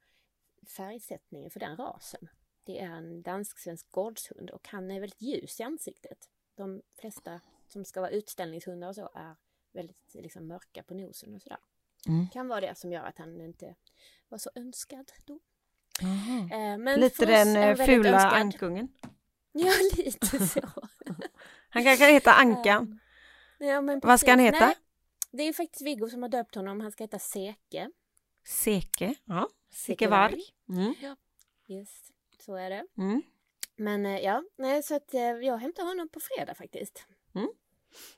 färgsättningen 0.78 1.52
för 1.52 1.60
den 1.60 1.78
rasen. 1.78 2.30
Det 2.70 2.80
är 2.80 2.92
en 2.92 3.22
dansk-svensk 3.22 3.92
gårdshund 3.92 4.50
och 4.50 4.68
han 4.68 4.92
är 4.92 5.00
väldigt 5.00 5.22
ljus 5.22 5.60
i 5.60 5.64
ansiktet. 5.64 6.30
De 6.56 6.82
flesta 7.00 7.42
som 7.68 7.86
ska 7.86 8.02
vara 8.02 8.12
utställningshundar 8.12 8.88
och 8.88 8.96
så 8.96 9.10
är 9.14 9.36
väldigt 9.74 10.14
liksom, 10.14 10.48
mörka 10.48 10.84
på 10.84 10.94
nosen 10.94 11.36
och 11.36 11.42
sådär. 11.42 11.58
Mm. 12.08 12.28
Kan 12.30 12.48
vara 12.48 12.62
det 12.62 12.78
som 12.78 12.92
gör 12.92 13.04
att 13.04 13.18
han 13.18 13.42
inte 13.42 13.76
var 14.28 14.38
så 14.38 14.50
önskad 14.56 15.12
då. 15.26 15.40
Eh, 16.52 16.78
men 16.78 17.00
lite 17.00 17.26
den 17.26 17.56
eh, 17.56 17.86
fula 17.86 18.10
önskad. 18.10 18.34
ankungen. 18.34 18.88
Ja, 19.52 19.72
lite 19.98 20.48
så. 20.48 20.62
han 21.70 21.84
kanske 21.84 22.12
heter 22.12 22.32
Ankan. 22.32 23.00
Ja, 23.58 23.82
men 23.82 24.00
Vad 24.00 24.20
ska 24.20 24.32
han 24.32 24.40
heta? 24.40 24.66
Nej, 24.66 24.76
det 25.32 25.44
är 25.44 25.54
faktiskt 25.54 25.82
Viggo 25.82 26.10
som 26.10 26.22
har 26.22 26.30
döpt 26.30 26.56
honom. 26.56 26.82
Han 26.82 26.92
ska 26.92 27.04
heta 27.04 27.20
Seke. 27.20 27.92
Seke, 28.46 29.16
ja. 29.26 29.50
Seke 29.72 30.08
Varg. 30.08 30.44
Mm. 30.70 30.96
Ja, 31.02 31.16
yes 31.68 32.12
så 32.50 32.56
är 32.56 32.70
det. 32.70 32.86
Mm. 32.98 33.22
Men 33.76 34.06
eh, 34.06 34.20
ja, 34.20 34.44
nej, 34.58 34.84
så 34.84 34.96
att 34.96 35.14
eh, 35.14 35.22
jag 35.22 35.58
hämtar 35.58 35.84
honom 35.84 36.10
på 36.10 36.20
fredag 36.20 36.56
faktiskt. 36.56 37.06
Mm. 37.36 37.50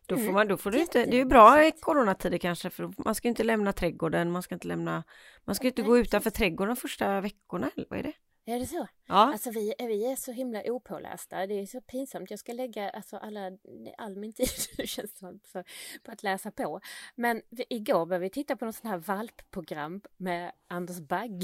Då 0.06 0.16
får 0.16 0.22
mm. 0.22 0.34
man, 0.34 0.48
då 0.48 0.58
får 0.58 0.72
du 0.72 0.80
inte, 0.80 1.06
det 1.06 1.16
är 1.16 1.20
ju 1.20 1.26
bra 1.26 1.66
i 1.66 1.72
coronatider 1.72 2.38
kanske 2.38 2.70
för 2.70 2.94
man 2.98 3.16
ska 3.16 3.28
inte 3.28 3.44
lämna 3.44 3.74
trädgården, 3.74 4.32
man 4.32 4.44
ska 4.44 4.56
inte 4.56 4.68
lämna, 4.68 5.04
man 5.46 5.56
ska 5.56 5.68
inte 5.68 5.82
gå 5.82 5.98
utanför 5.98 6.30
trädgården 6.30 6.76
första 6.76 7.22
veckorna 7.22 7.72
eller 7.76 7.88
vad 7.90 8.00
är 8.00 8.04
det? 8.04 8.14
Är 8.46 8.60
det 8.60 8.66
så? 8.66 8.88
Ja. 9.08 9.16
Alltså 9.16 9.52
vi, 9.52 9.74
vi 9.80 10.12
är 10.12 10.16
så 10.16 10.32
himla 10.32 10.64
opålästa. 10.66 11.48
Det 11.48 11.54
är 11.54 11.66
så 11.66 11.82
pinsamt. 11.82 12.30
Jag 12.30 12.40
ska 12.40 12.54
lägga 12.54 12.90
alltså 12.90 13.18
alla, 13.18 13.52
all 13.98 14.16
min 14.16 14.34
tid 14.34 14.48
känns 14.86 15.18
som 15.18 15.40
för, 15.44 15.64
på 16.04 16.12
att 16.12 16.24
läsa 16.24 16.52
på. 16.52 16.80
Men 17.16 17.42
vi, 17.50 17.66
igår 17.70 18.06
började 18.06 18.24
vi 18.24 18.30
titta 18.30 18.56
på 18.56 18.66
något 18.66 18.76
sånt 18.76 18.90
här 18.90 19.16
valpprogram 19.16 20.02
med 20.18 20.52
Anders 20.68 21.00
Bagg. 21.00 21.34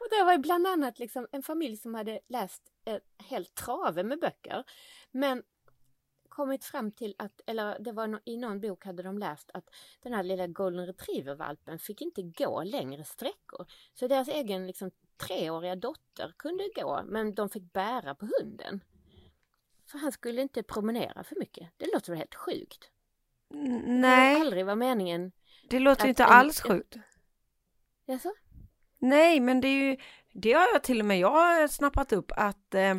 och 0.00 0.06
det 0.10 0.24
var 0.24 0.38
bland 0.38 0.66
annat 0.66 0.98
liksom 0.98 1.26
en 1.32 1.42
familj 1.42 1.76
som 1.76 1.94
hade 1.94 2.20
läst 2.28 2.62
en 2.84 3.00
hel 3.24 3.46
trave 3.46 4.02
med 4.02 4.20
böcker. 4.20 4.64
Men 5.10 5.42
kommit 6.40 6.64
fram 6.64 6.92
till 6.92 7.14
att, 7.18 7.40
eller 7.46 7.78
det 7.80 7.92
var 7.92 8.06
no, 8.06 8.18
i 8.24 8.36
någon 8.36 8.60
bok 8.60 8.84
hade 8.84 9.02
de 9.02 9.18
läst 9.18 9.50
att 9.54 9.64
den 10.02 10.12
här 10.12 10.22
lilla 10.22 10.46
golden 10.46 10.86
retriever-valpen 10.86 11.78
fick 11.78 12.00
inte 12.00 12.22
gå 12.22 12.62
längre 12.62 13.04
sträckor. 13.04 13.66
Så 13.94 14.08
deras 14.08 14.28
egen 14.28 14.66
liksom, 14.66 14.90
treåriga 15.16 15.76
dotter 15.76 16.34
kunde 16.36 16.68
gå, 16.74 17.02
men 17.06 17.34
de 17.34 17.50
fick 17.50 17.72
bära 17.72 18.14
på 18.14 18.26
hunden. 18.26 18.80
För 19.90 19.98
han 19.98 20.12
skulle 20.12 20.42
inte 20.42 20.62
promenera 20.62 21.24
för 21.24 21.36
mycket. 21.36 21.68
Det 21.76 21.92
låter 21.92 22.12
väl 22.12 22.18
helt 22.18 22.34
sjukt? 22.34 22.90
Nej. 23.84 24.34
Det 24.34 24.40
aldrig 24.40 24.66
var 24.66 24.76
meningen. 24.76 25.32
Det 25.70 25.78
låter 25.78 26.08
inte 26.08 26.24
alls 26.24 26.60
sjukt. 26.60 26.96
Jaså? 28.06 28.34
Nej, 28.98 29.40
men 29.40 29.60
det 29.60 29.68
är 29.68 29.90
ju, 29.90 29.96
det 30.32 30.52
har 30.52 30.68
jag 30.72 30.82
till 30.82 31.00
och 31.00 31.06
med 31.06 31.18
jag 31.18 31.30
har 31.30 31.68
snappat 31.68 32.12
upp 32.12 32.32
att 32.36 32.74
eh, 32.74 32.94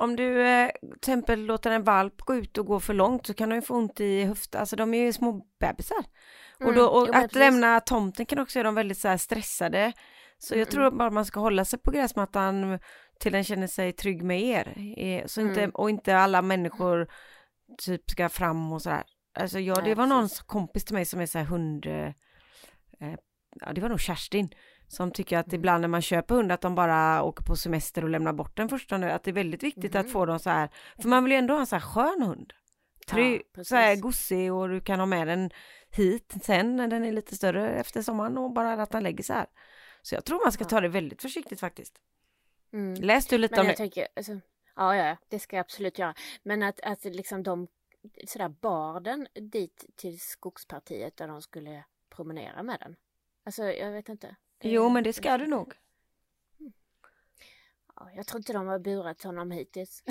om 0.00 0.16
du 0.16 0.46
eh, 0.46 0.70
till 0.82 0.94
exempel 0.96 1.44
låter 1.44 1.70
en 1.70 1.84
valp 1.84 2.20
gå 2.20 2.34
ut 2.34 2.58
och 2.58 2.66
gå 2.66 2.80
för 2.80 2.94
långt 2.94 3.26
så 3.26 3.34
kan 3.34 3.48
de 3.48 3.54
ju 3.54 3.62
få 3.62 3.74
ont 3.74 4.00
i 4.00 4.24
höften, 4.24 4.60
alltså 4.60 4.76
de 4.76 4.94
är 4.94 5.04
ju 5.04 5.12
små 5.12 5.46
bebisar. 5.60 6.04
Mm, 6.60 6.68
och, 6.68 6.74
då, 6.74 6.86
och 6.86 7.08
att 7.08 7.22
precis. 7.22 7.38
lämna 7.38 7.80
tomten 7.80 8.26
kan 8.26 8.38
också 8.38 8.58
göra 8.58 8.68
dem 8.68 8.74
väldigt 8.74 8.98
så 8.98 9.08
här 9.08 9.16
stressade. 9.16 9.92
Så 10.38 10.56
jag 10.56 10.70
tror 10.70 10.90
bara 10.90 11.10
man 11.10 11.24
ska 11.24 11.40
hålla 11.40 11.64
sig 11.64 11.78
på 11.78 11.90
gräsmattan 11.90 12.78
till 13.20 13.32
den 13.32 13.44
känner 13.44 13.66
sig 13.66 13.92
trygg 13.92 14.22
med 14.22 14.42
er. 14.42 14.94
Eh, 14.96 15.26
så 15.26 15.40
inte, 15.40 15.60
mm. 15.60 15.70
Och 15.74 15.90
inte 15.90 16.16
alla 16.16 16.42
människor 16.42 17.08
typ 17.78 18.10
ska 18.10 18.28
fram 18.28 18.72
och 18.72 18.82
sådär. 18.82 19.02
Alltså 19.34 19.58
ja, 19.58 19.74
det 19.74 19.94
var 19.94 20.06
någon 20.06 20.28
kompis 20.46 20.84
till 20.84 20.94
mig 20.94 21.04
som 21.04 21.20
är 21.20 21.26
så 21.26 21.38
här 21.38 21.44
hund, 21.44 21.86
eh, 21.86 22.12
ja 23.60 23.72
det 23.72 23.80
var 23.80 23.88
nog 23.88 24.00
Kerstin, 24.00 24.48
som 24.90 25.10
tycker 25.10 25.38
att 25.38 25.46
mm. 25.46 25.60
ibland 25.60 25.80
när 25.80 25.88
man 25.88 26.02
köper 26.02 26.34
hund 26.34 26.52
att 26.52 26.60
de 26.60 26.74
bara 26.74 27.22
åker 27.22 27.44
på 27.44 27.56
semester 27.56 28.04
och 28.04 28.10
lämnar 28.10 28.32
bort 28.32 28.56
den 28.56 28.68
första 28.68 28.98
nu, 28.98 29.10
att 29.10 29.22
det 29.22 29.30
är 29.30 29.32
väldigt 29.32 29.62
viktigt 29.62 29.94
mm. 29.94 30.06
att 30.06 30.12
få 30.12 30.26
dem 30.26 30.38
så 30.38 30.50
här, 30.50 30.68
för 31.02 31.08
man 31.08 31.24
vill 31.24 31.32
ju 31.32 31.38
ändå 31.38 31.54
ha 31.54 31.60
en 31.60 31.66
så 31.66 31.76
här 31.76 31.82
skön 31.82 32.22
hund. 32.22 32.52
Trygg, 33.06 33.42
ja, 33.54 33.64
så 33.64 33.76
här 33.76 33.96
gosig 33.96 34.52
och 34.52 34.68
du 34.68 34.80
kan 34.80 34.98
ha 34.98 35.06
med 35.06 35.28
den 35.28 35.50
hit 35.90 36.34
sen 36.42 36.76
när 36.76 36.88
den 36.88 37.04
är 37.04 37.12
lite 37.12 37.36
större 37.36 37.70
efter 37.70 38.02
sommaren 38.02 38.38
och 38.38 38.52
bara 38.52 38.72
att 38.72 38.90
den 38.90 39.02
lägger 39.02 39.24
sig 39.24 39.36
här. 39.36 39.46
Så 40.02 40.14
jag 40.14 40.24
tror 40.24 40.44
man 40.44 40.52
ska 40.52 40.64
ta 40.64 40.80
det 40.80 40.88
väldigt 40.88 41.22
försiktigt 41.22 41.60
faktiskt. 41.60 41.94
Mm. 42.72 42.94
Läs 43.02 43.26
du 43.26 43.38
lite 43.38 43.54
Men 43.54 43.60
om 43.60 43.66
jag 43.66 43.72
det? 43.72 43.76
Tänker, 43.76 44.08
alltså, 44.16 44.32
ja, 44.76 44.96
ja, 44.96 45.16
det 45.28 45.38
ska 45.38 45.56
jag 45.56 45.64
absolut 45.64 45.98
göra. 45.98 46.14
Men 46.42 46.62
att, 46.62 46.80
att 46.80 47.04
liksom 47.04 47.42
de 47.42 47.68
sådär 48.26 48.48
bar 48.48 49.00
den 49.00 49.28
dit 49.34 49.84
till 49.96 50.20
skogspartiet 50.20 51.16
där 51.16 51.28
de 51.28 51.42
skulle 51.42 51.84
promenera 52.08 52.62
med 52.62 52.80
den. 52.80 52.96
Alltså 53.44 53.62
jag 53.64 53.92
vet 53.92 54.08
inte. 54.08 54.36
Jo 54.60 54.88
men 54.88 55.04
det 55.04 55.12
ska 55.12 55.38
du 55.38 55.46
nog. 55.46 55.74
Ja, 57.96 58.10
jag 58.14 58.26
tror 58.26 58.38
inte 58.38 58.52
de 58.52 58.66
har 58.66 58.78
burat 58.78 59.22
honom 59.22 59.50
hittills. 59.50 60.02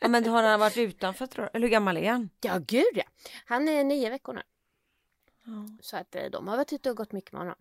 ja 0.00 0.08
men 0.08 0.26
har 0.26 0.42
han 0.42 0.60
varit 0.60 0.76
utanför 0.76 1.26
tror 1.26 1.44
du? 1.44 1.50
Eller 1.54 1.66
hur 1.66 1.72
gammal 1.72 1.96
är 1.96 2.10
han? 2.10 2.30
Ja 2.40 2.58
gud 2.58 2.92
ja! 2.94 3.04
Han 3.44 3.68
är 3.68 3.84
nio 3.84 4.10
veckor 4.10 4.32
nu. 4.32 4.42
Ja. 5.44 5.78
Så 5.80 5.96
att 5.96 6.14
eh, 6.14 6.24
de 6.24 6.48
har 6.48 6.56
varit 6.56 6.72
ute 6.72 6.90
och 6.90 6.96
gått 6.96 7.12
mycket 7.12 7.32
med 7.32 7.40
honom. 7.40 7.56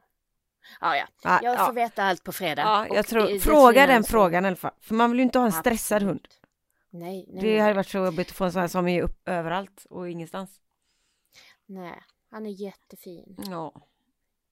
Ja, 0.82 0.98
ja. 0.98 1.08
ja 1.24 1.40
jag 1.44 1.66
får 1.66 1.74
veta 1.74 2.04
allt 2.04 2.24
på 2.24 2.32
fredag. 2.32 2.62
Ja, 2.62 2.96
jag 2.96 3.08
tror, 3.08 3.40
fråga 3.40 3.88
den 3.88 4.04
så... 4.04 4.10
frågan 4.10 4.46
i 4.46 4.48
alla 4.48 4.56
fall. 4.56 4.74
För 4.80 4.96
man 4.96 5.12
vill 5.12 5.20
ju 5.20 5.24
inte 5.24 5.40
ha 5.40 5.46
en 5.46 5.52
stressad 5.52 6.04
hund. 6.04 6.28
Nej, 6.90 7.26
nej. 7.28 7.42
Det 7.42 7.60
hade 7.60 7.74
varit 7.74 7.88
så 7.88 7.98
jobbigt 7.98 8.30
att 8.30 8.36
få 8.36 8.46
en 8.46 8.52
sån 8.52 8.62
här 8.62 8.68
som 8.68 8.88
är 8.88 9.02
upp 9.02 9.30
överallt 9.30 9.86
och 9.90 10.10
ingenstans. 10.10 10.62
Nej, 11.66 12.04
han 12.32 12.46
är 12.46 12.50
jättefin. 12.50 13.36
Ja. 13.50 13.74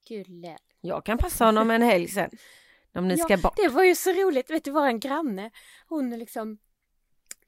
Gulle. 0.08 0.58
Jag 0.80 1.04
kan 1.04 1.18
passa 1.18 1.44
honom 1.44 1.70
en 1.70 1.82
helg 1.82 2.08
sen. 2.08 2.30
Om 2.94 3.08
ni 3.08 3.14
ja, 3.14 3.24
ska 3.24 3.36
bort. 3.36 3.56
Det 3.56 3.68
var 3.68 3.84
ju 3.84 3.94
så 3.94 4.12
roligt. 4.12 4.50
Vet 4.50 4.64
du 4.64 4.86
en 4.86 5.00
granne, 5.00 5.50
hon 5.88 6.10
liksom 6.10 6.58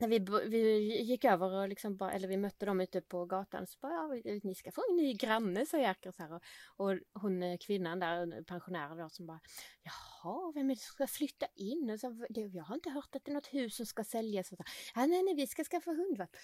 när 0.00 0.08
vi, 0.08 0.18
vi 0.48 1.02
gick 1.02 1.24
över 1.24 1.52
och 1.52 1.68
liksom 1.68 1.96
bara, 1.96 2.12
eller 2.12 2.28
vi 2.28 2.36
mötte 2.36 2.66
dem 2.66 2.80
ute 2.80 3.00
på 3.00 3.24
gatan 3.24 3.66
så 3.66 3.78
bara, 3.80 4.16
ja, 4.24 4.38
ni 4.42 4.54
ska 4.54 4.70
få 4.72 4.82
en 4.90 4.96
ny 4.96 5.14
granne, 5.14 5.66
sa 5.66 5.78
Jerker 5.78 6.10
så 6.10 6.22
här. 6.22 6.34
Och, 6.34 6.42
och 6.76 6.98
hon 7.14 7.42
eh, 7.42 7.58
kvinnan 7.58 7.98
där, 7.98 8.42
pensionären 8.42 8.98
då, 8.98 9.08
som 9.08 9.26
bara, 9.26 9.40
jaha, 9.82 10.52
vem 10.54 10.70
är 10.70 10.74
det 10.74 10.80
som 10.80 10.92
ska 10.92 11.06
flytta 11.06 11.46
in? 11.56 11.90
Och 11.90 12.00
så, 12.00 12.26
jag 12.28 12.64
har 12.64 12.74
inte 12.74 12.90
hört 12.90 13.16
att 13.16 13.24
det 13.24 13.30
är 13.30 13.34
något 13.34 13.54
hus 13.54 13.76
som 13.76 13.86
ska 13.86 14.04
säljas. 14.04 14.52
Och 14.52 14.58
så, 14.58 14.64
ja, 14.94 15.06
nej, 15.06 15.22
nej, 15.22 15.34
vi 15.34 15.46
ska 15.46 15.64
skaffa 15.64 15.90
hundvalp. 15.90 16.36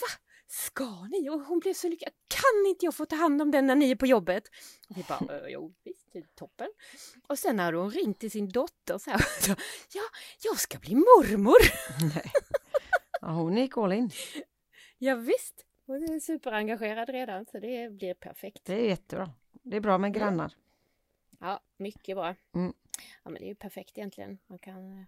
Va? 0.00 0.06
Ska 0.48 1.06
ni? 1.10 1.30
Och 1.30 1.40
hon 1.40 1.58
blev 1.58 1.74
så 1.74 1.88
lycklig. 1.88 2.08
Kan 2.28 2.66
inte 2.68 2.84
jag 2.84 2.94
få 2.94 3.06
ta 3.06 3.16
hand 3.16 3.42
om 3.42 3.50
den 3.50 3.66
när 3.66 3.74
ni 3.74 3.90
är 3.90 3.96
på 3.96 4.06
jobbet? 4.06 4.48
Och 4.88 4.96
vi 4.96 5.04
bara, 5.08 5.50
jo 5.50 5.74
visst, 5.84 6.08
toppen. 6.34 6.68
Och 7.28 7.38
sen 7.38 7.58
hade 7.58 7.76
hon 7.76 7.90
ringt 7.90 8.18
till 8.18 8.30
sin 8.30 8.48
dotter 8.48 8.98
så 8.98 9.10
här, 9.10 9.20
ja, 9.92 10.02
jag 10.42 10.58
ska 10.58 10.78
bli 10.78 10.94
mormor. 10.94 11.58
Nej. 12.14 12.32
Ja, 13.20 13.28
hon 13.28 13.56
gick 13.56 13.76
all 13.76 13.92
in. 13.92 14.10
Ja, 14.98 15.14
visst. 15.14 15.66
Hon 15.86 16.02
är 16.02 16.20
superengagerad 16.20 17.08
redan 17.08 17.46
så 17.46 17.58
det 17.58 17.92
blir 17.92 18.14
perfekt. 18.14 18.64
Det 18.64 18.74
är 18.74 18.88
jättebra. 18.88 19.30
Det 19.62 19.76
är 19.76 19.80
bra 19.80 19.98
med 19.98 20.14
grannar. 20.14 20.52
Ja, 21.40 21.60
mycket 21.76 22.16
bra. 22.16 22.34
Mm. 22.54 22.72
Ja, 23.24 23.30
men 23.30 23.34
det 23.34 23.44
är 23.44 23.48
ju 23.48 23.54
perfekt 23.54 23.98
egentligen. 23.98 24.38
Man 24.46 24.58
kan 24.58 24.92
eh, 24.92 25.04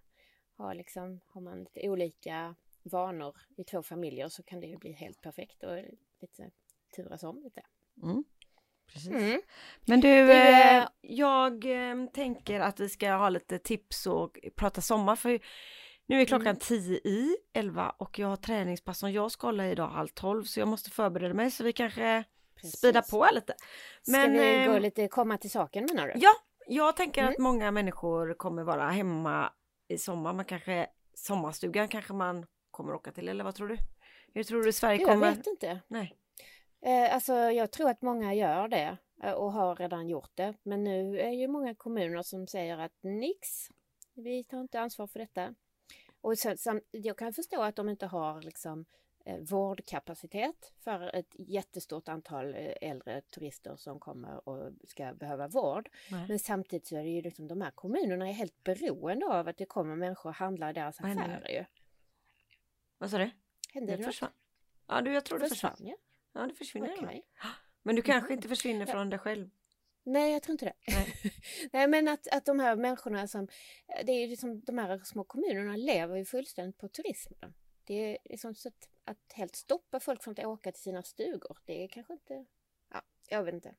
ha 0.57 0.73
liksom, 0.73 1.21
har 1.27 1.41
man 1.41 1.59
lite 1.59 1.89
olika 1.89 2.55
vanor 2.83 3.37
i 3.57 3.65
två 3.65 3.83
familjer 3.83 4.29
så 4.29 4.43
kan 4.43 4.61
det 4.61 4.67
ju 4.67 4.77
bli 4.77 4.93
helt 4.93 5.21
perfekt 5.21 5.63
och 5.63 5.77
lite 6.21 6.51
turas 6.97 7.23
om 7.23 7.43
lite. 7.43 7.63
Mm. 8.03 8.25
Precis. 8.93 9.13
Mm. 9.13 9.41
Men 9.87 10.01
du, 10.01 10.27
det... 10.27 10.77
Eh, 10.77 10.89
jag 11.01 11.65
eh, 11.65 12.07
tänker 12.07 12.61
att 12.61 12.81
vi 12.81 12.89
ska 12.89 13.13
ha 13.13 13.29
lite 13.29 13.59
tips 13.59 14.07
och 14.07 14.39
prata 14.57 14.81
sommar 14.81 15.17
för 15.17 15.41
nu 16.07 16.21
är 16.21 16.25
klockan 16.25 16.47
mm. 16.47 16.59
10 16.59 16.97
i 16.97 17.37
11 17.53 17.91
och 17.91 18.19
jag 18.19 18.29
har 18.29 18.37
träningspass 18.37 18.99
som 18.99 19.13
jag 19.13 19.31
ska 19.31 19.47
hålla 19.47 19.67
idag 19.67 19.89
halv 19.89 20.09
12 20.09 20.45
så 20.45 20.61
jag 20.61 20.69
måste 20.69 20.91
förbereda 20.91 21.35
mig 21.35 21.51
så 21.51 21.65
vi 21.65 21.73
kanske 21.73 22.25
Precis. 22.55 22.79
spida 22.79 23.03
på 23.03 23.29
lite. 23.33 23.55
Men, 24.07 24.35
ska 24.35 24.43
vi 24.43 24.65
gå 24.67 24.79
lite, 24.79 25.09
komma 25.09 25.39
till 25.39 25.51
saken 25.51 25.87
menar 25.93 26.09
du? 26.09 26.13
Ja, 26.17 26.31
jag 26.67 26.97
tänker 26.97 27.21
mm. 27.21 27.33
att 27.33 27.39
många 27.39 27.71
människor 27.71 28.35
kommer 28.35 28.63
vara 28.63 28.91
hemma 28.91 29.53
i 29.89 29.99
sommar. 29.99 30.33
Man 30.33 30.45
kanske, 30.45 30.87
sommarstugan 31.15 31.89
kanske 31.89 32.13
man 32.13 32.47
kommer 32.79 32.95
åka 32.95 33.13
till 33.13 33.29
eller 33.29 33.45
vad 33.45 33.55
tror 33.55 33.69
du? 33.69 33.77
Hur 34.35 34.43
tror 34.43 34.63
du 34.63 34.73
Sverige 34.73 35.05
kommer? 35.05 35.27
Jag 35.27 35.37
vet 35.37 35.47
inte. 35.47 35.81
Nej. 35.89 36.17
Eh, 36.81 37.15
alltså 37.15 37.33
jag 37.35 37.71
tror 37.71 37.91
att 37.91 38.03
många 38.03 38.35
gör 38.35 38.69
det 38.69 38.97
eh, 39.23 39.33
och 39.33 39.53
har 39.53 39.77
redan 39.77 40.09
gjort 40.09 40.31
det. 40.35 40.55
Men 40.63 40.85
nu 40.85 41.21
är 41.21 41.31
ju 41.31 41.49
många 41.49 41.75
kommuner 41.75 42.23
som 42.23 42.47
säger 42.47 42.79
att 42.79 42.93
nix, 43.01 43.69
vi 44.15 44.45
tar 44.45 44.61
inte 44.61 44.81
ansvar 44.81 45.07
för 45.07 45.19
detta. 45.19 45.55
Och 46.21 46.39
sen, 46.39 46.59
sen, 46.59 46.81
jag 46.91 47.19
kan 47.19 47.33
förstå 47.33 47.63
att 47.63 47.77
de 47.77 47.89
inte 47.89 48.07
har 48.07 48.43
liksom, 48.43 48.85
eh, 49.25 49.39
vårdkapacitet 49.39 50.73
för 50.85 51.15
ett 51.15 51.35
jättestort 51.39 52.09
antal 52.09 52.55
eh, 52.55 52.91
äldre 52.91 53.21
turister 53.21 53.77
som 53.77 54.01
kommer 54.01 54.49
och 54.49 54.73
ska 54.87 55.15
behöva 55.15 55.49
vård. 55.49 55.89
Nej. 56.11 56.29
Men 56.29 56.39
samtidigt 56.39 56.87
så 56.87 56.97
är 56.97 57.03
det 57.03 57.09
ju 57.09 57.23
liksom 57.23 57.49
de 57.49 57.61
här 57.61 57.71
kommunerna 57.71 58.29
är 58.29 58.33
helt 58.33 58.65
beroende 58.65 59.27
av 59.27 59.49
att 59.49 59.57
det 59.57 59.67
kommer 59.67 59.97
människor 59.97 60.31
och 60.31 60.37
handlar 60.37 60.71
i 60.71 60.73
deras 60.73 61.01
affärer. 61.01 61.67
Vad 62.99 63.11
sa 63.11 63.19
du? 63.19 63.31
Hände 63.69 63.97
det 63.97 64.05
försvann? 64.05 64.31
Ja, 64.87 65.01
du, 65.01 65.13
jag 65.13 65.25
tror 65.25 65.39
det 65.39 65.49
försvann. 65.49 65.77
försvann. 65.77 65.97
Ja, 66.33 66.47
det 66.47 66.55
försvinner. 66.55 67.03
Okay. 67.03 67.23
Men 67.83 67.97
du 67.97 68.03
kanske 68.03 68.33
inte 68.33 68.49
försvinner 68.49 68.87
från 68.87 69.11
dig 69.11 69.19
själv? 69.19 69.51
Nej, 70.03 70.33
jag 70.33 70.43
tror 70.43 70.53
inte 70.53 70.65
det. 70.65 70.75
Nej, 70.87 71.33
Nej 71.73 71.89
men 71.89 72.09
att, 72.09 72.29
att 72.29 72.47
de 72.47 72.61
här 72.61 72.77
människorna 72.77 73.29
som, 73.29 73.49
det 74.05 74.13
är 74.13 74.29
liksom, 74.29 74.61
de 74.61 74.79
här 74.79 74.99
små 75.05 75.25
kommunerna 75.25 75.77
lever 75.77 76.17
ju 76.17 76.25
fullständigt 76.25 76.79
på 76.79 76.89
turismen. 76.89 77.55
Det 77.85 77.95
är 77.95 78.19
liksom 78.25 78.55
så 78.55 78.69
att, 78.69 78.89
att 79.05 79.33
helt 79.33 79.57
stoppa 79.57 80.01
folk 80.01 80.23
från 80.23 80.33
att 80.33 80.45
åka 80.45 80.73
till 80.73 80.83
sina 80.83 81.03
stugor, 81.03 81.59
det 81.65 81.85
är 81.85 81.89
kanske 81.89 82.13
inte, 82.13 82.45
ja, 82.93 83.03
jag 83.29 83.43
vet 83.43 83.55
inte. 83.55 83.75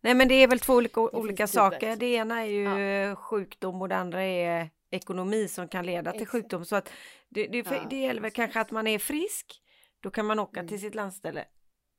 Nej 0.00 0.14
men 0.14 0.28
det 0.28 0.34
är 0.34 0.48
väl 0.48 0.60
två 0.60 0.74
olika, 0.74 1.00
olika 1.00 1.46
saker. 1.46 1.96
Det 1.96 2.06
ena 2.06 2.40
är 2.40 2.46
ju 2.46 2.62
ja. 2.62 3.16
sjukdom 3.16 3.82
och 3.82 3.88
det 3.88 3.96
andra 3.96 4.22
är 4.22 4.70
ekonomi 4.94 5.48
som 5.48 5.68
kan 5.68 5.86
leda 5.86 6.12
till 6.12 6.22
Exakt. 6.22 6.32
sjukdom. 6.32 6.64
Så 6.64 6.76
att 6.76 6.92
det, 7.28 7.46
det, 7.46 7.58
ja, 7.58 7.86
det 7.90 7.96
gäller 7.96 8.20
väl 8.20 8.30
kanske 8.30 8.60
att 8.60 8.70
man 8.70 8.86
är 8.86 8.98
frisk, 8.98 9.62
då 10.00 10.10
kan 10.10 10.26
man 10.26 10.38
åka 10.38 10.60
mm. 10.60 10.68
till 10.68 10.80
sitt 10.80 10.94
landställe 10.94 11.44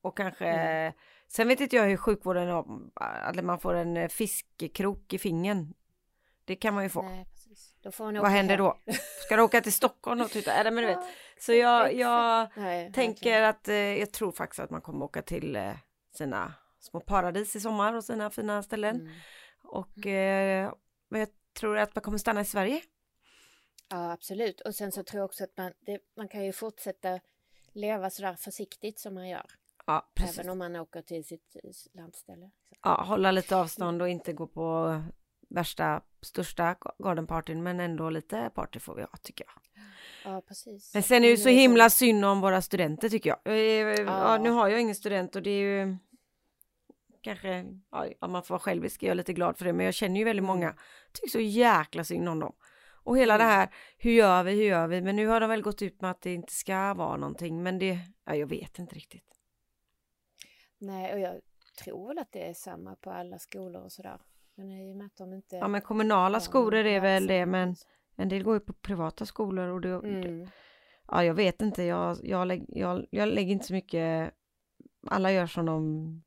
och 0.02 0.18
kanske 0.18 0.46
mm 0.46 0.94
Sen 1.28 1.48
vet 1.48 1.60
inte 1.60 1.76
jag 1.76 1.86
hur 1.86 1.98
sjukvården, 1.98 2.50
eller 3.30 3.42
man 3.44 3.60
får 3.60 3.74
en 3.74 3.98
eh, 3.98 4.08
fiskekrok 4.08 5.14
i 5.14 5.18
fingern. 5.18 5.74
Det 6.46 6.56
kan 6.56 6.74
man 6.74 6.84
ju 6.84 6.90
få. 6.90 7.02
Nej, 7.02 7.26
Vad 8.22 8.32
händer 8.32 8.58
då? 8.58 8.78
Ska 9.26 9.36
du 9.36 9.42
åka 9.42 9.62
till 9.62 9.74
Stockholm 9.74 10.22
och 10.22 10.30
titta? 10.30 10.64
Äh, 10.64 10.64
men 10.64 10.76
du 10.76 10.86
vet. 10.86 11.00
Så 11.40 11.54
jag, 11.54 11.94
jag 11.94 12.48
Nej, 12.56 12.94
tänker 12.94 13.42
att 13.42 13.68
eh, 13.68 13.76
jag 13.76 14.12
tror 14.12 14.32
faktiskt 14.32 14.60
att 14.60 14.70
man 14.70 14.82
kommer 14.82 15.06
åka 15.06 15.22
till 15.22 15.56
eh, 15.56 15.72
sina 16.14 16.54
små 16.80 17.00
paradis 17.00 17.56
i 17.56 17.60
sommar 17.60 17.94
och 17.94 18.04
sina 18.04 18.30
fina 18.30 18.64
ställen. 18.64 18.96
Mm. 18.96 19.14
Och 19.64 20.08
eh, 20.08 20.72
jag 21.10 21.28
tror 21.56 21.78
att 21.78 21.96
man 21.96 22.02
kommer 22.02 22.18
stanna 22.18 22.42
i 22.42 22.46
Sverige. 22.46 22.82
Ja 23.90 24.12
absolut 24.12 24.62
och 24.62 24.76
sen 24.76 24.92
så 24.92 25.04
tror 25.04 25.20
jag 25.20 25.26
också 25.26 25.44
att 25.44 25.58
man, 25.58 25.72
det, 25.80 26.00
man 26.18 26.28
kan 26.28 26.46
ju 26.46 26.52
fortsätta 26.52 27.20
leva 27.74 28.10
sådär 28.10 28.36
försiktigt 28.36 29.00
som 29.00 29.14
man 29.14 29.30
gör. 29.30 29.46
Ja, 29.86 30.12
precis. 30.14 30.40
Även 30.40 30.52
om 30.52 30.58
man 30.58 30.76
åker 30.76 31.02
till 31.02 31.26
sitt 31.26 31.58
landställe. 31.94 32.52
Ja, 32.84 33.04
hålla 33.04 33.32
lite 33.32 33.56
avstånd 33.56 34.02
och 34.02 34.10
inte 34.10 34.34
gå 34.34 34.48
på 34.48 35.02
värsta, 35.50 36.02
största 36.22 36.76
gardenpartyn, 37.00 37.64
men 37.64 37.80
ändå 37.80 38.10
lite 38.10 38.52
party 38.56 38.80
får 38.80 38.96
vi 38.96 39.02
ha 39.02 39.18
tycker 39.22 39.46
jag. 39.46 39.84
Ja, 40.34 40.42
precis. 40.42 40.94
Men 40.94 41.04
sen 41.04 41.18
är 41.18 41.22
det 41.22 41.28
ju 41.28 41.38
så 41.38 41.50
himla 41.50 41.90
synd 41.90 42.26
om 42.26 42.42
våra 42.42 42.62
studenter 42.62 43.10
tycker 43.10 43.30
jag. 43.30 43.58
Ja. 43.58 44.04
ja. 44.04 44.38
nu 44.38 44.50
har 44.50 44.68
jag 44.68 44.82
ingen 44.82 44.96
student 44.96 45.36
och 45.36 45.42
det 45.42 45.50
är 45.50 45.62
ju 45.62 45.98
kanske, 47.26 47.66
ja, 47.92 48.08
om 48.20 48.32
man 48.32 48.44
får 48.44 48.54
vara 48.54 48.60
självisk 48.60 49.04
är 49.04 49.08
jag 49.08 49.18
lite 49.18 49.34
glad 49.34 49.58
för 49.58 49.66
det, 49.66 49.74
men 49.74 49.86
jag 49.86 49.94
känner 49.94 50.18
ju 50.18 50.24
väldigt 50.24 50.44
mm. 50.44 50.56
många, 50.56 50.76
tycker 51.14 51.30
så 51.30 51.40
jäkla 51.40 52.04
synd 52.04 52.30
om 52.30 52.40
dem. 52.40 52.56
Och 53.04 53.18
hela 53.18 53.36
mm. 53.36 53.48
det 53.48 53.54
här, 53.54 53.70
hur 53.98 54.12
gör 54.12 54.44
vi, 54.44 54.52
hur 54.52 54.64
gör 54.64 54.88
vi, 54.88 55.02
men 55.02 55.16
nu 55.16 55.28
har 55.28 55.40
de 55.40 55.50
väl 55.50 55.62
gått 55.62 55.82
ut 55.82 56.02
med 56.02 56.12
att 56.12 56.22
det 56.22 56.34
inte 56.34 56.54
ska 56.54 56.94
vara 56.94 57.18
någonting, 57.18 57.64
men 57.64 57.80
det, 57.80 58.00
ja, 58.26 58.36
jag 58.36 58.48
vet 58.48 58.80
inte 58.80 58.96
riktigt. 58.96 59.42
Nej, 60.78 61.14
och 61.14 61.20
jag 61.20 61.42
tror 61.84 62.08
väl 62.08 62.18
att 62.18 62.32
det 62.32 62.50
är 62.50 62.54
samma 62.54 62.96
på 62.96 63.12
alla 63.12 63.40
skolor 63.40 63.84
och 63.84 63.92
sådär. 63.92 64.22
Men 64.56 64.72
i 64.72 64.94
och 64.94 64.98
med 64.98 65.06
att 65.06 65.18
de 65.18 65.34
inte... 65.34 65.56
Ja 65.56 65.68
men 65.68 65.82
kommunala 65.82 66.40
skolor 66.40 66.86
är 66.86 67.00
väl 67.00 67.28
det 67.28 67.46
men 67.46 67.76
en 68.16 68.30
del 68.30 68.44
går 68.44 68.54
ju 68.54 68.60
på 68.60 68.74
privata 68.74 69.26
skolor 69.26 69.68
och 69.68 69.82
det, 69.82 69.90
Mm. 69.90 70.48
ja 71.08 71.24
jag 71.24 71.34
vet 71.34 71.62
inte, 71.62 71.84
jag, 71.84 72.18
jag, 72.24 72.48
lägg, 72.48 72.66
jag, 72.68 73.06
jag 73.10 73.28
lägger 73.28 73.52
inte 73.52 73.66
så 73.66 73.74
mycket, 73.74 74.34
alla 75.08 75.32
gör 75.32 75.48
som 75.48 75.66
de, 75.66 76.25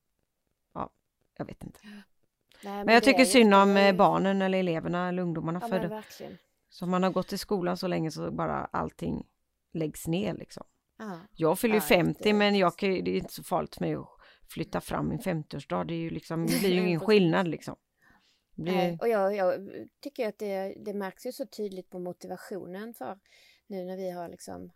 jag 1.39 1.47
vet 1.47 1.63
inte. 1.65 1.81
Nej, 1.85 2.85
Men 2.85 2.95
jag 2.95 3.03
det 3.03 3.07
tycker 3.07 3.25
synd 3.25 3.55
om 3.55 3.69
jätte- 3.77 3.89
eh, 3.89 3.97
barnen 3.97 4.43
eller 4.43 4.59
eleverna 4.59 5.09
eller 5.09 5.23
ungdomarna 5.23 5.59
Ja 5.63 5.69
för 5.69 5.75
men 5.81 5.83
det. 5.83 5.89
verkligen. 5.89 6.39
Så 6.71 6.87
man 6.87 7.03
har 7.03 7.11
gått 7.11 7.33
i 7.33 7.39
skolan 7.39 7.77
så 7.77 7.87
länge 7.87 8.11
så 8.11 8.31
bara 8.31 8.65
allting 8.65 9.27
läggs 9.73 10.07
ner 10.07 10.35
liksom. 10.35 10.65
Ja. 10.99 11.21
Jag 11.33 11.59
fyller 11.59 11.75
ju 11.75 11.79
Ja, 11.81 11.87
50 11.87 12.21
det- 12.23 12.33
men 12.33 12.55
jag 12.57 12.77
kan, 12.79 12.89
det 12.91 13.11
är 13.11 13.17
inte 13.17 13.33
så 13.35 13.43
farligt 13.43 13.75
för 13.75 13.81
mig 13.81 13.95
att 13.95 14.09
flytta 14.49 14.81
fram 14.81 15.09
min 15.09 15.19
50-årsdag. 15.19 15.85
Det 15.87 15.95
är 15.95 15.99
ju 15.99 16.11
liksom, 16.11 16.47
det 16.47 16.59
blir 16.61 16.71
ju 16.75 16.87
ingen 16.87 17.01
skillnad 17.01 17.49
liksom. 17.49 17.77
Det 18.55 18.63
blir, 18.63 18.75
Nej, 18.75 18.99
och 19.01 19.09
jag, 19.09 19.37
jag 19.37 19.69
tycker 20.01 20.29
att 20.29 20.39
det, 20.39 20.75
det 20.85 20.95
märks 20.95 21.27
ju 21.27 21.33
så 21.33 21.47
tydligt 21.47 21.91
på 21.91 21.99
motivationen 21.99 22.95
för 22.95 23.19
nu 23.67 23.85
när 23.85 23.97
vi 23.97 24.11
har 24.11 24.29
liksom 24.29 24.71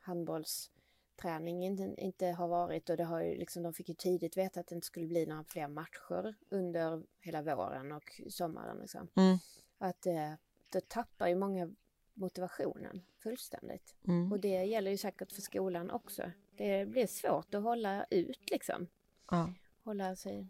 handbollsträning 1.23 1.65
inte, 1.65 2.03
inte 2.03 2.27
har 2.27 2.49
varit 2.49 2.91
och 2.91 2.97
det 2.97 3.05
har 3.05 3.21
ju 3.23 3.37
liksom, 3.37 3.63
de 3.63 3.75
fick 3.75 3.89
ju 3.89 3.95
tidigt 3.95 4.37
veta 4.37 4.61
att 4.61 4.67
det 4.67 4.75
inte 4.75 4.87
skulle 4.87 5.07
bli 5.07 5.27
några 5.27 5.45
fler 5.45 5.69
matcher 5.69 6.35
under 6.51 7.03
hela 7.21 7.43
våren 7.43 7.93
och 7.93 8.21
sommaren 8.31 8.79
liksom. 8.81 9.09
Mm. 9.17 9.39
Att 9.79 10.07
eh, 10.07 10.33
då 10.73 10.81
tappar 10.89 11.29
ju 11.29 11.35
många 11.35 11.71
motivationen 12.15 13.03
fullständigt. 13.23 13.95
mm, 14.09 14.33
Och 14.33 14.41
det 14.41 14.65
gäller 14.65 14.91
ju 14.91 14.97
säkert 14.97 15.33
för 15.33 15.43
skolan 15.43 15.91
också. 15.91 16.23
Det 16.57 16.87
blir 16.87 17.07
svårt 17.07 17.55
att 17.55 17.63
hålla 17.63 18.05
ut 18.11 18.51
liksom. 18.51 18.87
ja. 19.31 19.55
Hålla 19.85 20.17
sig... 20.17 20.49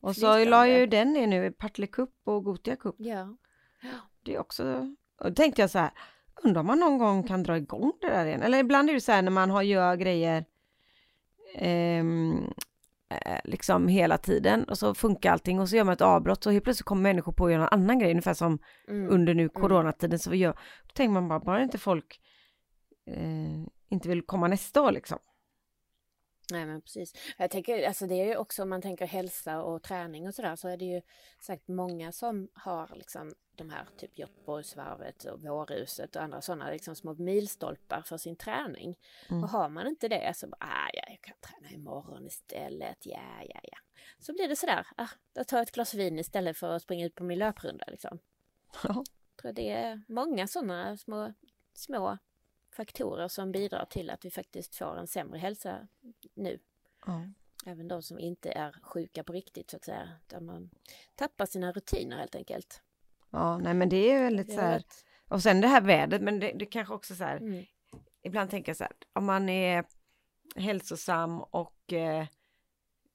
Och 0.00 0.16
så 0.16 0.44
la 0.44 0.68
ju 0.68 0.86
den 0.86 1.12
ner 1.12 1.26
nu, 1.26 1.52
Partille 1.52 1.86
Cup 1.86 2.10
och 2.24 2.44
Gotia 2.44 2.76
Cup. 2.76 2.94
Ja. 2.98 3.36
Det 4.22 4.34
är 4.34 4.38
också, 4.38 4.94
och 5.16 5.28
då 5.28 5.34
tänkte 5.34 5.62
jag 5.62 5.70
så 5.70 5.78
här, 5.78 5.90
undrar 6.42 6.60
om 6.60 6.66
man 6.66 6.78
någon 6.80 6.98
gång 6.98 7.22
kan 7.22 7.42
dra 7.42 7.56
igång 7.56 7.92
det 8.00 8.06
där 8.06 8.26
igen. 8.26 8.42
Eller 8.42 8.58
ibland 8.58 8.90
är 8.90 8.94
det 8.94 9.00
så 9.00 9.12
här 9.12 9.22
när 9.22 9.30
man 9.30 9.50
har 9.50 9.62
gör 9.62 9.96
grejer 9.96 10.44
ehm, 11.54 12.44
eh, 13.10 13.40
liksom 13.44 13.88
hela 13.88 14.18
tiden 14.18 14.64
och 14.64 14.78
så 14.78 14.94
funkar 14.94 15.32
allting 15.32 15.60
och 15.60 15.68
så 15.68 15.76
gör 15.76 15.84
man 15.84 15.92
ett 15.92 16.00
avbrott 16.00 16.42
så 16.44 16.50
helt 16.50 16.64
plötsligt 16.64 16.84
kommer 16.86 17.02
människor 17.02 17.32
på 17.32 17.46
att 17.46 17.52
göra 17.52 17.62
en 17.68 17.80
annan 17.80 17.98
grej 17.98 18.10
ungefär 18.10 18.34
som 18.34 18.58
Mm. 18.88 19.10
under 19.10 19.34
nu 19.34 19.48
coronatiden 19.48 20.18
så 20.18 20.30
vi 20.30 20.36
gör. 20.36 20.52
Då 20.82 20.92
tänker 20.94 21.12
man 21.12 21.28
bara, 21.28 21.40
bara 21.40 21.62
inte 21.62 21.78
folk 21.78 22.20
eh, 23.06 23.62
inte 23.88 24.08
vill 24.08 24.22
komma 24.22 24.48
nästa 24.48 24.82
år 24.82 24.92
liksom. 24.92 25.18
Nej 26.50 26.66
men 26.66 26.80
precis. 26.80 27.12
Jag 27.38 27.50
tänker, 27.50 27.88
alltså 27.88 28.06
det 28.06 28.14
är 28.14 28.26
ju 28.26 28.36
också 28.36 28.62
om 28.62 28.68
man 28.68 28.82
tänker 28.82 29.06
hälsa 29.06 29.62
och 29.62 29.82
träning 29.82 30.28
och 30.28 30.34
sådär 30.34 30.56
så 30.56 30.68
är 30.68 30.76
det 30.76 30.84
ju 30.84 31.02
sagt 31.40 31.68
många 31.68 32.12
som 32.12 32.48
har 32.54 32.90
liksom 32.94 33.34
de 33.56 33.70
här 33.70 33.86
typ 33.96 34.18
Göteborgsvarvet 34.18 35.24
och 35.24 35.42
Vårhuset 35.42 36.16
och 36.16 36.22
andra 36.22 36.40
sådana 36.40 36.70
liksom 36.70 36.96
små 36.96 37.14
milstolpar 37.14 38.02
för 38.02 38.16
sin 38.16 38.36
träning. 38.36 38.98
Mm. 39.30 39.44
Och 39.44 39.50
har 39.50 39.68
man 39.68 39.86
inte 39.86 40.08
det 40.08 40.36
så 40.36 40.46
bara, 40.46 40.56
ah, 40.60 40.90
ja, 40.92 41.02
jag 41.08 41.20
kan 41.20 41.36
träna 41.40 41.74
imorgon 41.74 42.26
istället, 42.26 43.06
ja, 43.06 43.42
ja, 43.48 43.60
ja. 43.62 43.78
Så 44.18 44.32
blir 44.32 44.48
det 44.48 44.56
sådär, 44.56 44.86
ah, 44.96 45.08
jag 45.34 45.48
tar 45.48 45.62
ett 45.62 45.72
glas 45.72 45.94
vin 45.94 46.18
istället 46.18 46.56
för 46.56 46.72
att 46.72 46.82
springa 46.82 47.06
ut 47.06 47.14
på 47.14 47.24
min 47.24 47.38
löprunda 47.38 47.84
liksom. 47.86 48.18
Ja. 48.82 49.04
Jag 49.36 49.42
tror 49.42 49.52
det 49.52 49.70
är 49.70 50.02
många 50.08 50.46
sådana 50.46 50.96
små, 50.96 51.32
små 51.74 52.18
faktorer 52.76 53.28
som 53.28 53.52
bidrar 53.52 53.84
till 53.84 54.10
att 54.10 54.24
vi 54.24 54.30
faktiskt 54.30 54.76
får 54.76 54.98
en 54.98 55.06
sämre 55.06 55.38
hälsa 55.38 55.88
nu. 56.34 56.58
Ja. 57.06 57.22
Även 57.66 57.88
de 57.88 58.02
som 58.02 58.18
inte 58.18 58.52
är 58.52 58.72
sjuka 58.82 59.24
på 59.24 59.32
riktigt 59.32 59.70
så 59.70 59.76
att 59.76 59.84
säga. 59.84 60.08
Där 60.26 60.40
man 60.40 60.70
tappar 61.14 61.46
sina 61.46 61.72
rutiner 61.72 62.16
helt 62.16 62.34
enkelt. 62.34 62.82
ja, 63.30 63.58
nej 63.58 63.74
men 63.74 63.88
det 63.88 64.10
är 64.10 64.22
väldigt 64.22 64.52
så 64.52 64.60
här. 64.60 64.82
Och 65.28 65.42
sen 65.42 65.60
det 65.60 65.68
här 65.68 65.80
vädret, 65.80 66.22
men 66.22 66.40
det, 66.40 66.52
det 66.52 66.66
kanske 66.66 66.94
också 66.94 67.14
så 67.14 67.24
här. 67.24 67.36
Mm. 67.36 67.64
Ibland 68.22 68.50
tänker 68.50 68.70
jag 68.70 68.76
så 68.76 68.84
här, 68.84 68.92
om 69.12 69.24
man 69.24 69.48
är 69.48 69.84
hälsosam 70.56 71.40
och 71.40 71.92
eh, 71.92 72.26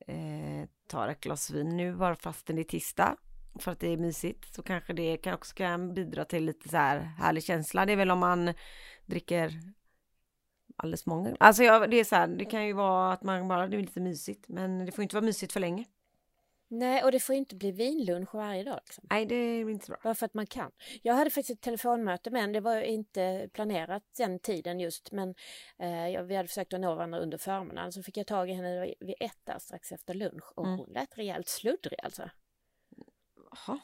eh, 0.07 0.67
tar 0.87 1.07
ett 1.07 1.21
glas 1.21 1.51
vin 1.51 1.77
nu 1.77 1.95
bara 1.95 2.15
fastän 2.15 2.55
det 2.55 2.61
är 2.61 2.63
tisdag 2.63 3.17
för 3.59 3.71
att 3.71 3.79
det 3.79 3.87
är 3.87 3.97
mysigt 3.97 4.55
så 4.55 4.63
kanske 4.63 4.93
det 4.93 5.17
kan 5.17 5.33
också 5.33 5.55
kan 5.55 5.93
bidra 5.93 6.25
till 6.25 6.45
lite 6.45 6.69
så 6.69 6.77
här 6.77 6.99
härlig 6.99 7.43
känsla. 7.43 7.85
Det 7.85 7.93
är 7.93 7.97
väl 7.97 8.11
om 8.11 8.19
man 8.19 8.53
dricker 9.05 9.51
alldeles 10.75 11.05
många. 11.05 11.35
Alltså 11.39 11.63
jag, 11.63 11.91
det 11.91 11.99
är 11.99 12.03
så 12.03 12.15
här, 12.15 12.27
det 12.27 12.45
kan 12.45 12.65
ju 12.67 12.73
vara 12.73 13.13
att 13.13 13.23
man 13.23 13.47
bara, 13.47 13.67
det 13.67 13.77
är 13.77 13.81
lite 13.81 13.99
mysigt 14.01 14.45
men 14.47 14.85
det 14.85 14.91
får 14.91 15.03
inte 15.03 15.15
vara 15.15 15.25
mysigt 15.25 15.53
för 15.53 15.59
länge. 15.59 15.85
Nej, 16.73 17.03
och 17.03 17.11
det 17.11 17.19
får 17.19 17.35
ju 17.35 17.39
inte 17.39 17.55
bli 17.55 17.71
vinlunch 17.71 18.33
varje 18.33 18.63
dag. 18.63 18.79
Liksom. 18.85 19.05
Nej, 19.09 19.25
det 19.25 19.35
är 19.35 19.69
inte 19.69 19.87
bra. 19.87 19.97
Bara 20.03 20.15
för 20.15 20.25
att 20.25 20.33
man 20.33 20.45
kan. 20.47 20.71
Jag 21.01 21.13
hade 21.13 21.29
faktiskt 21.29 21.57
ett 21.57 21.61
telefonmöte 21.61 22.31
med 22.31 22.43
en, 22.43 22.51
det 22.51 22.59
var 22.59 22.81
inte 22.81 23.49
planerat 23.53 24.03
den 24.17 24.39
tiden 24.39 24.79
just, 24.79 25.11
men 25.11 25.29
eh, 25.79 26.21
vi 26.23 26.35
hade 26.35 26.47
försökt 26.47 26.73
att 26.73 26.79
nå 26.79 26.95
varandra 26.95 27.19
under 27.19 27.37
förmiddagen, 27.37 27.91
så 27.91 28.03
fick 28.03 28.17
jag 28.17 28.27
tag 28.27 28.49
i 28.49 28.53
henne 28.53 28.93
vid 28.99 29.15
ett 29.19 29.39
där 29.43 29.59
strax 29.59 29.91
efter 29.91 30.13
lunch 30.13 30.51
och 30.55 30.65
Mm. 30.65 30.79
hon 30.79 30.89
lät 30.89 31.17
rejält 31.17 31.47
sluddrig 31.47 31.99
alltså. 32.03 32.29
Jaha. 33.51 33.79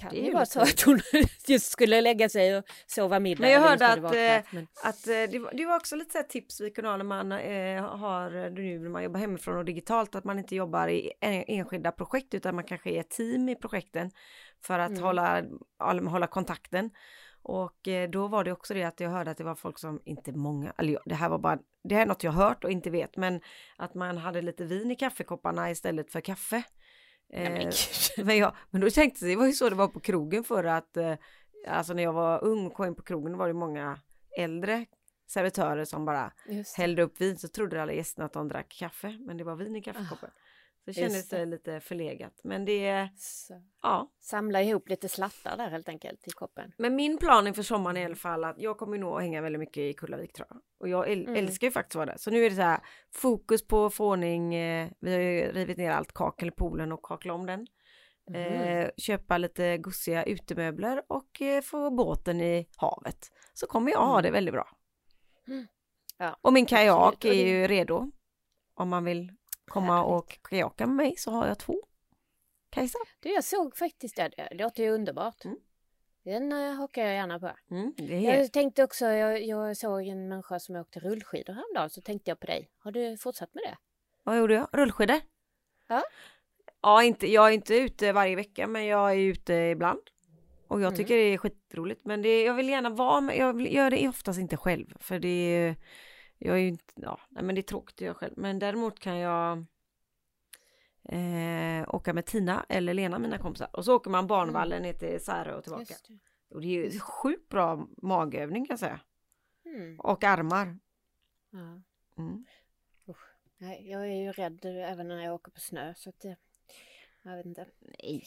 Kan 0.00 0.10
Det 0.10 0.20
ju 0.20 0.32
vara 0.32 0.46
så 0.46 0.60
att 0.60 0.80
hon 0.80 1.00
just 1.48 1.70
skulle 1.70 2.00
lägga 2.00 2.28
sig 2.28 2.56
och 2.58 2.64
sova 2.86 3.20
middag. 3.20 3.40
Men 3.40 3.50
jag 3.50 3.60
hörde 3.60 3.86
att, 3.86 3.98
vaknat, 3.98 4.52
men... 4.52 4.66
Att 4.84 5.06
eh, 5.06 5.12
det, 5.12 5.38
var, 5.38 5.52
det 5.52 5.66
var 5.66 5.76
också 5.76 5.96
lite 5.96 6.18
så 6.18 6.24
tips 6.28 6.60
vi 6.60 6.70
kunde 6.70 6.90
ha 6.90 6.96
när 6.96 7.04
man 7.04 7.32
eh, 7.32 7.82
har 7.84 8.44
eh, 8.44 8.50
nu 8.52 8.78
när 8.78 8.90
man 8.90 9.02
jobbar 9.02 9.20
hemifrån 9.20 9.56
och 9.58 9.64
digitalt 9.64 10.14
att 10.14 10.24
man 10.24 10.38
inte 10.38 10.56
jobbar 10.56 10.88
i 10.88 11.12
en, 11.20 11.44
enskilda 11.46 11.92
projekt 11.92 12.34
utan 12.34 12.54
man 12.54 12.64
kanske 12.64 12.90
är 12.90 13.02
team 13.02 13.48
i 13.48 13.54
projekten 13.54 14.10
för 14.62 14.78
att 14.78 14.90
Mm. 14.90 15.02
hålla, 15.02 15.44
hålla, 15.78 16.10
hålla 16.10 16.26
kontakten. 16.26 16.90
Och 17.42 17.88
eh, 17.88 18.10
då 18.10 18.28
var 18.28 18.44
det 18.44 18.52
också 18.52 18.74
det 18.74 18.84
att 18.84 19.00
jag 19.00 19.10
hörde 19.10 19.30
att 19.30 19.36
det 19.36 19.44
var 19.44 19.54
folk 19.54 19.78
som, 19.78 20.00
inte 20.04 20.32
många, 20.32 20.72
eller 20.78 20.98
det 21.04 21.14
här 21.14 21.28
var 21.28 21.38
bara, 21.38 21.58
det 21.84 21.94
här 21.94 22.02
är 22.02 22.06
något 22.06 22.24
jag 22.24 22.32
hört 22.32 22.64
och 22.64 22.70
inte 22.70 22.90
vet, 22.90 23.16
men 23.16 23.40
att 23.76 23.94
man 23.94 24.16
hade 24.18 24.42
lite 24.42 24.64
vin 24.64 24.90
i 24.90 24.96
kaffekopparna 24.96 25.70
istället 25.70 26.12
för 26.12 26.20
kaffe. 26.20 26.62
Men 27.30 27.66
Eh, 27.66 28.24
men, 28.24 28.36
jag, 28.36 28.56
men 28.70 28.80
då 28.80 28.90
tänkte 28.90 29.24
jag, 29.24 29.32
det 29.32 29.36
var 29.36 29.46
ju 29.46 29.52
så 29.52 29.68
det 29.68 29.76
var 29.76 29.88
på 29.88 30.00
krogen 30.00 30.44
för 30.44 30.64
att 30.64 30.96
eh, 30.96 31.14
alltså 31.68 31.92
när 31.94 32.02
jag 32.02 32.12
var 32.12 32.44
ung 32.44 32.66
och 32.66 32.74
kom 32.74 32.86
in 32.86 32.94
på 32.94 33.02
krogen 33.02 33.36
var 33.36 33.48
det 33.48 33.54
många 33.54 33.98
äldre 34.38 34.86
servitörer 35.26 35.84
som 35.84 36.04
bara 36.04 36.32
hällde 36.76 37.02
upp 37.02 37.20
vin 37.20 37.38
så 37.38 37.48
trodde 37.48 37.82
alla 37.82 37.92
gästerna 37.92 38.26
att 38.26 38.32
de 38.32 38.48
drack 38.48 38.76
kaffe 38.78 39.18
men 39.20 39.36
det 39.36 39.44
var 39.44 39.56
vin 39.56 39.76
i 39.76 39.82
kaffekoppen. 39.82 40.30
Så 40.30 40.47
det 40.92 41.00
kändes 41.00 41.28
det. 41.28 41.44
lite 41.46 41.80
förlegat 41.80 42.40
men 42.44 42.64
det 42.64 43.08
Så. 43.16 43.62
ja. 43.82 44.12
Samla 44.20 44.62
ihop 44.62 44.88
lite 44.88 45.08
slattar 45.08 45.56
där 45.56 45.70
helt 45.70 45.88
enkelt 45.88 46.28
i 46.28 46.30
koppen. 46.30 46.72
Men 46.78 46.96
min 46.96 47.18
plan 47.18 47.46
inför 47.46 47.62
sommaren 47.62 47.96
är 47.96 48.00
i 48.00 48.04
alla 48.04 48.14
fall 48.16 48.44
att 48.44 48.56
jag 48.58 48.78
kommer 48.78 48.98
nog 48.98 49.16
att 49.16 49.22
hänga 49.22 49.40
väldigt 49.40 49.60
mycket 49.60 49.78
i 49.80 49.92
Kullavik 49.94 50.32
tror 50.32 50.46
jag. 50.50 50.60
Och 50.80 50.88
jag 50.88 51.08
äl- 51.08 51.22
Mm. 51.28 51.34
älskar 51.36 51.66
ju 51.66 51.70
faktiskt 51.70 51.96
att 51.96 51.98
vara 51.98 52.06
där. 52.06 52.16
Så 52.16 52.30
nu 52.30 52.44
är 52.44 52.50
det 52.50 52.56
så 52.56 52.62
här 52.62 52.80
fokus 53.14 53.66
på 53.66 53.84
att 53.84 53.94
få 53.94 54.10
ordning, 54.10 54.54
eh, 54.54 54.90
vi 55.00 55.12
har 55.12 55.20
ju 55.20 55.52
rivit 55.52 55.76
ner 55.78 55.90
allt 55.90 56.12
kakel 56.12 56.48
i 56.48 56.50
poolen 56.50 56.92
och 56.92 57.02
kakla 57.02 57.32
om 57.34 57.46
den. 57.46 57.66
Mhm. 58.30 58.36
eh, 58.36 58.90
köpa 58.96 59.38
lite 59.38 59.78
gossiga 59.78 60.24
utemöbler 60.24 61.02
och 61.08 61.42
eh, 61.42 61.60
få 61.62 61.90
båten 61.90 62.40
i 62.40 62.68
havet. 62.76 63.18
Så 63.54 63.66
kommer 63.66 63.90
jag 63.92 63.98
ha 63.98 64.12
Mm. 64.12 64.22
det 64.22 64.30
väldigt 64.30 64.54
bra. 64.54 64.68
Mm. 65.48 65.66
Ja, 66.18 66.36
och 66.42 66.52
min 66.52 66.66
kajak 66.66 67.14
absolut. 67.14 67.36
Är 67.36 67.46
ju 67.46 67.66
redo. 67.66 68.10
Om 68.74 68.88
man 68.88 69.04
vill 69.04 69.32
komma 69.68 69.96
Härligt. 69.96 70.08
och 70.24 70.38
kajaka 70.42 70.86
med 70.86 70.96
mig 70.96 71.14
så 71.16 71.30
har 71.30 71.46
jag 71.46 71.58
två. 71.58 71.82
Kajsa. 72.70 72.98
Du, 73.20 73.28
jag 73.32 73.44
såg 73.44 73.76
faktiskt 73.76 74.16
det. 74.16 74.28
Det 74.28 74.54
låter 74.54 74.82
ju 74.82 74.90
underbart. 74.90 75.44
Mm. 75.44 75.56
Den 76.24 76.52
uh, 76.52 76.74
hakar 76.74 77.02
jag 77.02 77.14
gärna 77.14 77.40
på. 77.40 77.50
Mm, 77.70 77.92
är. 77.98 78.38
Jag 78.38 78.52
tänkte 78.52 78.84
också, 78.84 79.04
jag, 79.06 79.42
jag 79.42 79.76
såg 79.76 80.06
en 80.06 80.28
människa 80.28 80.58
som 80.58 80.76
åkte 80.76 81.00
rullskidor 81.00 81.52
häromdagen, 81.54 81.90
så 81.90 82.00
tänkte 82.00 82.30
jag 82.30 82.40
på 82.40 82.46
dig. 82.46 82.70
Har 82.78 82.92
du 82.92 83.16
fortsatt 83.16 83.54
med 83.54 83.62
det? 83.64 83.76
Vad 84.22 84.38
gjorde 84.38 84.54
jag? 84.54 84.68
Rullskidor? 84.72 85.20
Ja. 85.86 86.02
Ja, 86.82 87.02
inte, 87.02 87.26
jag 87.32 87.48
är 87.48 87.52
inte 87.52 87.74
ute 87.74 88.12
varje 88.12 88.36
vecka 88.36 88.66
men 88.66 88.86
jag 88.86 89.10
är 89.12 89.16
ute 89.16 89.54
ibland. 89.54 90.00
Och 90.68 90.80
jag 90.80 90.86
Mm. 90.86 90.96
tycker 90.96 91.16
det 91.16 91.22
är 91.22 91.38
skitroligt 91.38 92.00
men 92.04 92.22
det, 92.22 92.42
jag 92.42 92.54
vill 92.54 92.68
gärna 92.68 92.90
vara 92.90 93.20
med, 93.20 93.36
jag 93.36 93.52
vill, 93.52 93.74
gör 93.74 93.90
det 93.90 94.08
oftast 94.08 94.38
inte 94.38 94.56
själv 94.56 94.86
för 95.00 95.18
det 95.18 95.28
är 95.28 95.76
jag 96.38 96.56
är 96.56 96.60
ju 96.60 96.68
inte, 96.68 96.94
ja, 96.96 97.20
nej 97.28 97.44
men 97.44 97.54
det 97.54 97.60
är 97.60 97.62
tråkigt 97.62 98.00
göra 98.00 98.14
själv 98.14 98.34
men 98.36 98.58
däremot 98.58 99.00
kan 99.00 99.18
jag 99.18 99.64
eh, 101.02 101.94
åka 101.94 102.12
med 102.12 102.26
Tina 102.26 102.66
eller 102.68 102.94
Lena 102.94 103.18
mina 103.18 103.38
kompisar 103.38 103.68
och 103.72 103.84
så 103.84 103.96
åker 103.96 104.10
man 104.10 104.26
barnvallen 104.26 104.82
ner 104.82 104.92
till 104.92 105.24
Särö 105.24 105.54
och 105.54 105.62
tillbaka. 105.62 105.94
Det. 106.08 106.18
Och 106.54 106.60
det 106.60 106.66
är 106.66 106.92
ju 106.92 107.00
sjukt 107.00 107.48
bra 107.48 107.86
magövning 107.96 108.66
kan 108.66 108.72
jag 108.72 108.78
säga. 108.78 109.00
Mm. 109.64 110.00
Och 110.00 110.24
armar. 110.24 110.78
Ja. 111.50 111.82
Mm. 112.22 112.44
Nej, 113.60 113.90
jag 113.90 114.02
är 114.02 114.22
ju 114.22 114.32
rädd 114.32 114.64
även 114.64 115.08
när 115.08 115.24
jag 115.24 115.34
åker 115.34 115.52
på 115.52 115.60
snö, 115.60 115.94
så 115.94 116.10
att 116.10 116.20
det, 116.20 116.36
jag 117.22 117.36
vet 117.36 117.46
inte. 117.46 117.66
Nej, 117.80 118.24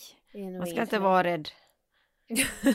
man 0.58 0.68
ska 0.68 0.82
inte 0.82 1.00
vara 1.00 1.24
rädd. 1.24 1.50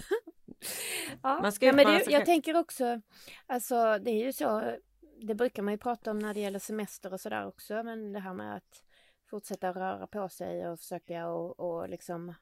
Ja, 1.22 1.40
Man 1.42 1.52
ska 1.52 1.66
ja, 1.66 1.72
men 1.72 1.86
det, 1.86 2.10
jag 2.10 2.26
tänker 2.26 2.56
också, 2.56 3.00
alltså 3.46 3.98
det 3.98 4.10
är 4.10 4.24
ju 4.24 4.32
så, 4.32 4.76
det 5.22 5.34
brukar 5.34 5.62
man 5.62 5.74
ju 5.74 5.78
prata 5.78 6.10
om 6.10 6.18
när 6.18 6.34
det 6.34 6.40
gäller 6.40 6.58
semester 6.58 7.12
och 7.12 7.20
sådär 7.20 7.46
också, 7.46 7.82
men 7.82 8.12
det 8.12 8.20
här 8.20 8.34
med 8.34 8.56
att 8.56 8.82
fortsätta 9.30 9.72
röra 9.72 10.06
på 10.06 10.28
sig 10.28 10.68
och 10.68 10.78
försöka 10.78 11.28
och, 11.28 11.60
och 11.60 11.88
liksom 11.88 12.34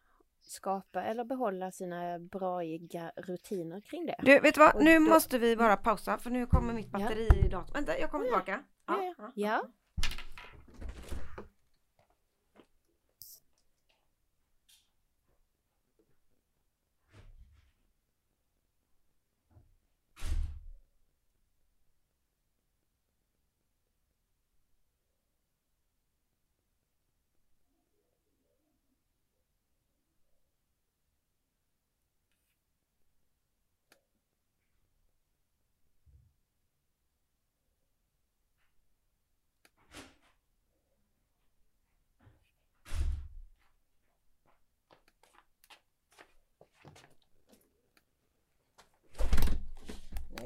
skapa 0.42 1.02
eller 1.04 1.24
behålla 1.24 1.70
sina 1.70 2.18
braiga 2.18 3.12
rutiner 3.16 3.80
kring 3.80 4.06
det. 4.06 4.16
Du, 4.22 4.40
vet 4.40 4.54
du 4.54 4.60
vad? 4.60 4.74
Och 4.74 4.84
Nu 4.84 4.94
då- 4.94 5.00
måste 5.00 5.38
vi 5.38 5.56
bara 5.56 5.76
pausa 5.76 6.18
för 6.18 6.30
nu 6.30 6.46
kommer 6.46 6.72
mitt 6.74 6.90
batteri 6.90 7.28
i 7.46 7.48
datorn. 7.48 7.74
Vänta, 7.74 7.98
jag 7.98 8.10
kommer 8.10 8.24
Ja. 8.26 8.30
tillbaka. 8.30 8.64
Ja, 8.86 9.14
ja. 9.18 9.32
ja. 9.34 9.64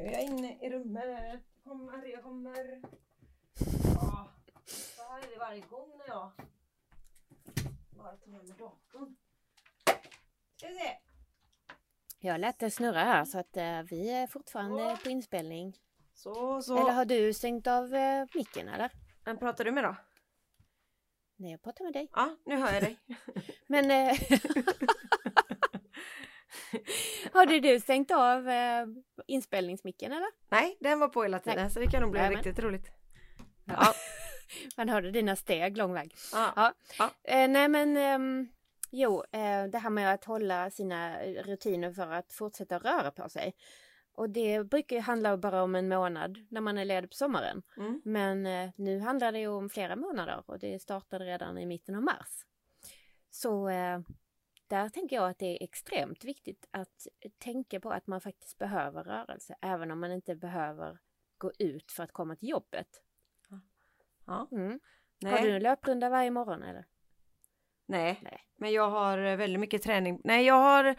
Är 0.08 0.12
jag 0.12 0.22
inne 0.22 0.58
i 0.60 0.70
rummet. 0.70 1.40
Kommer, 1.64 2.06
jag 2.06 2.22
kommer. 2.22 2.82
Ja, 3.94 4.30
så 4.66 5.02
här 5.02 5.18
är 5.18 5.30
det 5.30 5.38
varje 5.38 5.60
gång 5.60 5.98
när 5.98 6.06
jag 6.06 6.30
bara 7.90 8.16
tar 8.16 8.30
med 8.30 8.44
mig 8.44 8.56
datorn. 8.58 9.16
Ska 10.56 10.68
vi 10.68 10.74
se. 10.74 10.98
Jag 12.20 12.40
lät 12.40 12.58
det 12.58 12.70
snurra 12.70 13.04
här 13.04 13.24
så 13.24 13.38
att 13.38 13.56
eh, 13.56 13.82
vi 13.82 14.10
är 14.10 14.26
fortfarande 14.26 14.98
på 15.04 15.10
inspelning. 15.10 15.76
Så, 16.14 16.62
så. 16.62 16.78
Eller 16.78 16.92
har 16.92 17.04
du 17.04 17.34
stängt 17.34 17.66
av 17.66 17.94
eh, 17.94 18.26
micken 18.34 18.68
eller? 18.68 18.90
Vem 19.24 19.38
pratar 19.38 19.64
du 19.64 19.72
med 19.72 19.84
då? 19.84 19.96
Nej, 21.36 21.50
jag 21.50 21.62
pratar 21.62 21.84
med 21.84 21.92
dig. 21.92 22.08
Ja, 22.12 22.36
nu 22.44 22.56
hör 22.56 22.72
jag 22.72 22.82
dig. 22.82 22.98
Men 23.66 23.90
eh, 23.90 24.18
har 27.32 27.46
du, 27.46 27.80
stängt 27.80 28.10
av 28.10 28.48
eh, 28.48 28.86
inspelningsmicken 29.26 30.12
eller? 30.12 30.28
Nej, 30.48 30.76
den 30.80 30.98
var 30.98 31.08
på 31.08 31.22
hela 31.22 31.38
tiden 31.38 31.62
Nej. 31.62 31.70
så 31.70 31.80
det 31.80 31.86
kan 31.86 32.02
nog 32.02 32.10
bli 32.10 32.20
Jajamän. 32.20 32.44
riktigt 32.44 32.64
roligt. 32.64 32.90
Ja, 33.64 33.94
Man 34.76 34.88
hörde 34.88 35.10
dina 35.10 35.36
steg 35.36 35.76
lång 35.76 35.92
väg. 35.92 36.14
ja. 36.32 36.52
Ja. 36.56 36.72
Ja. 36.98 37.10
Eh, 37.24 37.48
nej 37.48 37.68
men 37.68 37.96
ehm, 37.96 38.48
jo, 38.90 39.24
eh, 39.32 39.64
det 39.64 39.78
här 39.78 39.90
med 39.90 40.14
att 40.14 40.24
hålla 40.24 40.70
sina 40.70 41.22
rutiner 41.22 41.92
för 41.92 42.12
att 42.12 42.32
fortsätta 42.32 42.78
röra 42.78 43.10
på 43.10 43.28
sig. 43.28 43.54
Och 44.14 44.30
det 44.30 44.64
brukar 44.64 44.96
ju 44.96 45.02
handla 45.02 45.36
bara 45.36 45.62
om 45.62 45.74
en 45.74 45.88
månad 45.88 46.38
när 46.50 46.60
man 46.60 46.78
är 46.78 46.84
ledig 46.84 47.10
på 47.10 47.16
sommaren. 47.16 47.62
Mm. 47.76 48.02
Men 48.04 48.46
eh, 48.46 48.70
nu 48.76 48.98
handlar 49.00 49.32
det 49.32 49.46
om 49.46 49.70
flera 49.70 49.96
månader 49.96 50.42
och 50.46 50.58
det 50.58 50.82
startade 50.82 51.24
redan 51.24 51.58
i 51.58 51.66
mitten 51.66 51.94
av 51.94 52.02
mars. 52.02 52.44
Så 53.30 53.68
eh, 53.68 54.00
där 54.68 54.88
tänker 54.88 55.16
jag 55.16 55.30
att 55.30 55.38
det 55.38 55.46
är 55.46 55.64
extremt 55.64 56.24
viktigt 56.24 56.68
att 56.70 57.06
tänka 57.38 57.80
på 57.80 57.90
att 57.90 58.06
man 58.06 58.20
faktiskt 58.20 58.58
behöver 58.58 59.04
rörelse 59.04 59.56
även 59.60 59.90
om 59.90 60.00
man 60.00 60.12
inte 60.12 60.34
behöver 60.34 60.98
gå 61.38 61.52
ut 61.58 61.92
för 61.92 62.02
att 62.02 62.12
komma 62.12 62.36
till 62.36 62.48
jobbet. 62.48 62.88
ja. 64.26 64.48
Mm. 64.52 64.80
Har 65.24 65.38
du 65.38 65.56
en 65.56 65.62
löprunda 65.62 66.08
varje 66.08 66.30
morgon 66.30 66.62
eller? 66.62 66.84
Nej. 67.86 68.20
Nej. 68.22 68.40
men 68.56 68.72
jag 68.72 68.90
har 68.90 69.18
eh, 69.18 69.36
väldigt 69.36 69.60
mycket 69.60 69.82
träning. 69.82 70.20
Nej, 70.24 70.46
jag 70.46 70.54
har, 70.54 70.94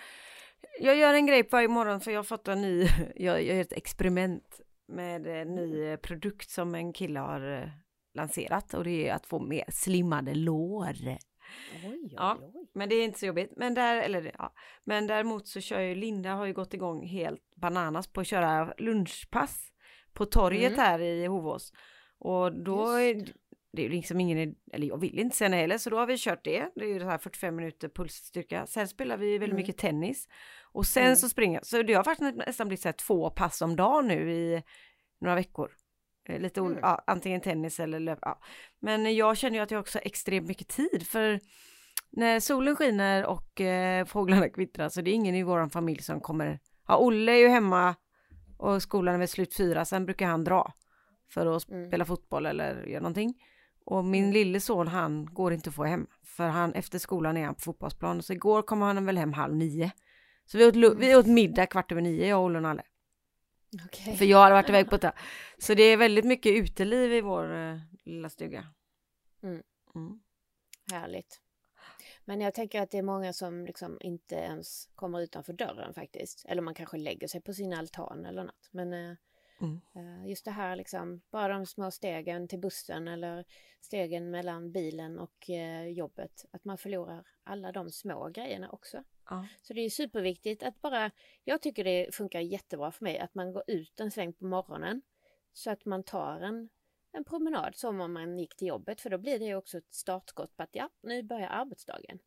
jag 0.79 0.95
gör 0.95 1.13
en 1.13 1.25
grej 1.25 1.47
varje 1.51 1.67
morgon 1.67 2.01
för 2.01 2.12
jag 2.12 2.19
har 2.19 2.23
fått 2.23 2.47
en 2.47 2.62
ny, 2.62 2.82
jag, 3.15 3.43
jag 3.43 3.43
gör 3.43 3.62
ett 3.62 3.73
experiment 3.73 4.62
med 4.88 5.27
en 5.27 5.55
ny 5.55 5.84
eh, 5.84 5.97
produkt 5.97 6.49
som 6.49 6.75
en 6.75 6.93
kille 6.93 7.19
har 7.19 7.62
eh, 7.62 7.69
lanserat 8.13 8.73
och 8.73 8.84
det 8.84 9.10
är 9.10 9.13
att 9.13 9.25
få 9.25 9.39
mer 9.39 9.65
slimmade 9.69 10.36
lår. 10.36 11.17
Oj, 11.86 11.90
oj, 12.04 12.14
Ja. 12.16 12.38
oj. 12.54 12.68
Men 12.74 12.90
det 12.90 12.96
är 12.96 13.04
inte 13.06 13.20
så 13.20 13.26
jobbigt. 13.26 13.52
Men, 13.56 13.74
där, 13.74 13.98
eller, 14.02 14.32
ja. 14.38 14.54
men 14.84 15.08
däremot 15.08 15.48
så 15.48 15.62
kör 15.62 15.80
ju 15.80 15.96
Linda 15.96 16.30
har 16.34 16.46
ju 16.46 16.54
gått 16.54 16.74
igång 16.74 17.06
helt 17.08 17.56
bananas 17.56 18.08
på 18.08 18.22
att 18.22 18.28
köra 18.28 18.74
lunchpass 18.78 19.72
på 20.14 20.26
torget 20.26 20.74
Mm. 20.74 20.80
här 20.80 21.00
i 21.02 21.26
Hovås. 21.26 21.74
Och 22.20 22.64
då 22.64 23.00
Just 23.00 23.30
är 23.30 23.34
det. 23.74 23.86
är 23.86 23.90
liksom 23.90 24.20
ingen, 24.20 24.56
eller 24.74 24.88
jag 24.88 24.98
vill 25.02 25.20
inte 25.20 25.36
säga 25.36 25.50
nej 25.50 25.60
heller, 25.62 25.78
så 25.78 25.90
då 25.90 25.98
har 25.98 26.06
vi 26.08 26.18
kört 26.18 26.44
det. 26.44 26.70
Det 26.76 26.82
är 26.86 26.88
ju 26.94 27.00
så 27.00 27.06
här 27.06 27.18
45 27.18 27.56
minuter 27.56 27.90
pulsstyrka. 27.90 28.66
Sen 28.66 28.88
spelar 28.88 29.18
vi 29.18 29.32
väldigt 29.32 29.48
Mm. 29.50 29.56
mycket 29.56 29.78
tennis. 29.78 30.28
Och 30.72 30.86
sen 30.86 31.04
Mm. 31.04 31.16
så 31.16 31.30
springer 31.30 31.60
Så 31.64 31.82
det 31.84 31.94
har 31.94 32.04
faktiskt 32.04 32.36
nästan 32.36 32.68
blivit 32.68 32.82
så 32.82 32.88
här 32.88 32.94
två 32.94 33.30
pass 33.30 33.62
om 33.62 33.76
dagen 33.76 34.08
nu 34.08 34.32
i 34.32 34.64
några 35.22 35.36
veckor. 35.36 35.72
Eh, 36.30 36.39
Lite 36.39 36.60
Mm. 36.60 36.80
ja, 36.82 37.04
antingen 37.08 37.42
tennis 37.42 37.80
eller 37.80 38.00
löp. 38.00 38.20
Ja. 38.22 38.39
Men 38.80 39.15
jag 39.15 39.38
känner 39.38 39.58
ju 39.58 39.63
att 39.63 39.72
jag 39.72 39.80
också 39.80 39.98
har 39.98 40.06
extremt 40.06 40.48
mycket 40.48 40.68
tid 40.68 41.08
för 41.08 41.39
när 42.12 42.39
solen 42.39 42.76
skiner 42.76 43.26
och 43.26 43.62
eh, 43.62 44.06
fåglarna 44.06 44.50
kvittrar 44.50 44.89
så 44.89 45.02
det 45.02 45.12
är 45.12 45.13
ingen 45.13 45.36
i 45.36 45.44
vår 45.44 45.70
familj 45.70 46.02
som 46.02 46.22
kommer. 46.22 46.60
Ja, 46.88 46.98
Olle 46.98 47.32
är 47.32 47.36
ju 47.38 47.48
hemma 47.48 47.96
och 48.58 48.82
skolan 48.82 49.15
är 49.15 49.20
väl 49.20 49.28
slut 49.28 49.56
fyra, 49.58 49.86
sen 49.86 50.06
brukar 50.06 50.28
han 50.28 50.44
dra 50.44 50.74
för 51.34 51.56
att 51.56 51.70
Mm. 51.70 51.88
spela 51.89 52.06
fotboll 52.06 52.46
eller 52.46 52.84
göra 52.86 53.02
någonting. 53.02 53.34
Och 53.86 54.06
min 54.06 54.24
Mm. 54.24 54.34
lille 54.34 54.60
son 54.60 54.88
han 54.88 55.26
går 55.26 55.54
inte 55.54 55.70
att 55.70 55.76
få 55.76 55.84
hem 55.84 56.08
för 56.26 56.48
han 56.48 56.74
efter 56.74 57.00
skolan 57.00 57.38
är 57.38 57.46
han 57.46 57.56
på 57.56 57.62
fotbollsplan 57.62 58.22
så 58.24 58.34
igår 58.34 58.62
kom 58.62 58.82
han 58.82 59.06
väl 59.06 59.18
hem 59.18 59.34
halv 59.34 59.56
nio. 59.56 59.92
Så 60.46 60.58
vi 60.58 60.65
åt, 60.65 60.76
vi 61.00 61.15
åt 61.15 61.26
middag 61.26 61.65
kvart 61.65 61.92
över 61.92 62.02
nio 62.02 62.28
jag, 62.28 62.44
Olle 62.44 62.58
och 62.58 62.63
Nalle. 62.63 62.82
Okej. 63.86 64.17
För 64.17 64.25
jag 64.25 64.38
hade 64.38 64.55
varit 64.55 64.69
iväg 64.69 64.89
på 64.89 64.97
det. 64.97 65.13
Så 65.58 65.73
det 65.73 65.84
är 65.84 65.97
väldigt 65.97 66.25
mycket 66.25 66.51
uteliv 66.51 67.13
i 67.13 67.21
vår 67.21 67.55
eh, 67.55 67.77
lilla 68.03 68.29
stuga. 68.29 68.65
Mm. 69.43 69.63
Mm. 69.95 70.19
Härligt. 70.91 71.41
Men 72.25 72.41
jag 72.41 72.53
tänker 72.53 72.82
att 72.82 72.91
det 72.91 72.97
är 72.97 73.03
många 73.03 73.34
som 73.34 73.65
liksom 73.65 73.97
inte 74.01 74.36
ens 74.36 74.89
kommer 74.95 75.21
utanför 75.21 75.53
dörren 75.53 75.93
faktiskt. 75.93 76.45
Eller 76.45 76.62
man 76.62 76.73
kanske 76.73 76.97
lägger 76.97 77.27
sig 77.27 77.41
på 77.41 77.53
sin 77.53 77.73
altan 77.73 78.25
eller 78.25 78.43
något. 78.43 78.69
Men 78.71 78.93
eh, 78.93 79.15
Mm. 79.62 79.82
eh, 79.95 80.30
just 80.30 80.45
det 80.45 80.52
här 80.52 80.76
liksom, 80.76 81.22
bara 81.32 81.54
de 81.54 81.65
små 81.65 81.91
stegen 81.91 82.48
till 82.48 82.60
bussen 82.60 83.08
eller 83.08 83.45
stegen 83.82 84.32
mellan 84.32 84.72
bilen 84.72 85.19
och 85.19 85.50
eh, 85.50 85.88
jobbet. 85.88 86.45
Att 86.52 86.65
man 86.65 86.78
förlorar 86.78 87.28
alla 87.43 87.72
de 87.72 87.91
små 87.91 88.30
grejerna 88.30 88.69
också. 88.69 89.04
Ja. 89.30 89.48
Så 89.62 89.74
det 89.74 89.82
är 89.82 89.89
superviktigt 89.89 90.63
att 90.63 90.82
bara, 90.82 91.12
jag 91.43 91.62
tycker 91.62 91.84
det 91.84 92.15
funkar 92.15 92.39
jättebra 92.39 92.91
för 92.91 93.04
mig 93.04 93.19
att 93.19 93.36
man 93.36 93.54
går 93.54 93.63
ut 93.67 94.00
en 94.00 94.12
sväng 94.12 94.34
på 94.34 94.45
morgonen. 94.45 95.02
Så 95.54 95.72
att 95.72 95.86
man 95.86 96.04
tar 96.04 96.39
en, 96.41 96.69
en 97.12 97.24
promenad 97.24 97.76
som 97.76 98.02
om 98.02 98.13
man 98.13 98.39
gick 98.39 98.56
till 98.56 98.67
jobbet 98.67 99.02
för 99.02 99.10
då 99.10 99.17
blir 99.17 99.39
det 99.39 99.56
också 99.56 99.78
ett 99.78 99.93
startskott 99.93 100.58
på 100.58 100.63
att 100.63 100.76
ja, 100.76 100.89
nu 101.02 101.24
börjar 101.24 101.50
arbetsdagen. 101.50 102.19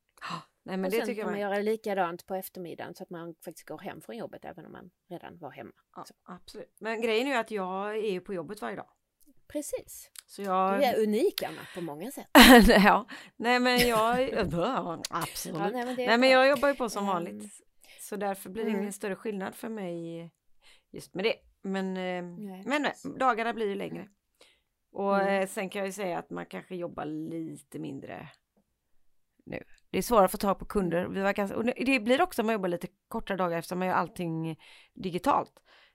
Nej 0.64 0.76
men 0.76 0.84
och 0.84 0.90
det 0.90 0.96
sen 0.96 1.06
tycker 1.06 1.22
jag 1.22 1.30
man 1.30 1.40
göra 1.40 1.58
likadant 1.58 2.26
på 2.26 2.34
eftermiddagen 2.34 2.94
så 2.94 3.02
att 3.02 3.10
man 3.10 3.34
faktiskt 3.44 3.68
går 3.68 3.78
hem 3.78 4.00
från 4.00 4.16
jobbet 4.16 4.44
även 4.44 4.66
om 4.66 4.72
man 4.72 4.90
redan 5.08 5.38
var 5.38 5.50
hemma. 5.50 5.72
Ja, 5.96 6.04
absolut. 6.22 6.76
Men 6.80 7.00
grejen 7.00 7.26
är 7.26 7.30
ju 7.30 7.36
att 7.36 7.50
jag 7.50 7.96
är 7.96 8.20
på 8.20 8.34
jobbet 8.34 8.62
varje 8.62 8.76
dag. 8.76 8.88
Precis. 9.48 10.10
Så 10.26 10.42
jag... 10.42 10.80
Du 10.80 10.84
är 10.84 11.02
unik 11.02 11.42
Anna 11.42 11.60
på 11.74 11.80
många 11.80 12.10
sätt. 12.10 12.26
ja, 12.68 13.06
nej 13.36 13.60
men 13.60 13.78
jag... 13.78 14.30
Ja, 14.52 15.02
absolut. 15.10 15.58
Ja, 15.58 15.70
nej, 15.70 15.86
men 15.86 15.94
Nej 15.96 16.18
men 16.18 16.30
jag 16.30 16.48
jobbar 16.48 16.68
ju 16.68 16.74
på 16.74 16.88
som 16.88 17.02
Ehm, 17.02 17.08
vanligt. 17.08 17.52
Så 18.00 18.16
därför 18.16 18.50
blir 18.50 18.64
det 18.64 18.70
mm. 18.70 18.80
ingen 18.80 18.92
större 18.92 19.16
skillnad 19.16 19.54
för 19.54 19.68
mig 19.68 20.30
just 20.90 21.14
med 21.14 21.24
det. 21.24 21.34
Men, 21.62 21.96
eh, 21.96 22.22
Nej, 22.22 22.64
men 22.64 23.18
dagarna 23.18 23.52
blir 23.52 23.68
ju 23.68 23.74
längre. 23.74 24.08
Och 24.92 25.20
Mm. 25.20 25.42
eh, 25.42 25.48
sen 25.48 25.70
kan 25.70 25.78
jag 25.78 25.86
ju 25.86 25.92
säga 25.92 26.18
att 26.18 26.30
man 26.30 26.46
kanske 26.46 26.76
jobbar 26.76 27.04
lite 27.04 27.78
mindre 27.78 28.28
nu. 29.44 29.64
Det 29.92 29.98
är 29.98 30.02
svårare 30.02 30.24
att 30.24 30.30
få 30.30 30.36
tag 30.38 30.58
på 30.58 30.64
kunder. 30.64 31.08
Vi 31.08 31.20
var 31.20 31.32
ganska, 31.32 31.56
och 31.56 31.64
det 31.64 32.00
blir 32.00 32.22
också 32.22 32.42
om 32.42 32.46
man 32.46 32.52
jobbar 32.52 32.68
lite 32.68 32.88
kortare 33.08 33.36
dagar 33.38 33.58
eftersom 33.58 33.78
man 33.78 33.88
gör 33.88 33.94
allting 33.94 34.58
digitalt. 34.94 35.52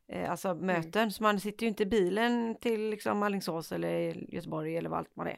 Eh, 0.08 0.32
alltså 0.32 0.50
Mm. 0.50 0.66
möten, 0.66 1.12
så 1.12 1.24
man 1.24 1.40
sitter 1.40 1.64
ju 1.64 1.70
inte 1.70 1.84
i 1.84 1.86
bilen 1.86 2.56
till 2.62 2.90
liksom 2.90 3.24
Alingsås 3.24 3.72
eller 3.72 3.90
Göteborg 4.34 4.78
eller 4.78 4.90
vad 4.90 5.00
allt 5.00 5.16
man 5.16 5.28
är. 5.28 5.38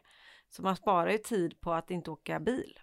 Så 0.49 0.61
man 0.61 0.75
sparar 0.75 1.11
ju 1.11 1.17
tid 1.17 1.61
på 1.61 1.73
att 1.73 1.91
inte 1.91 2.11
åka 2.11 2.39
bil. 2.39 2.79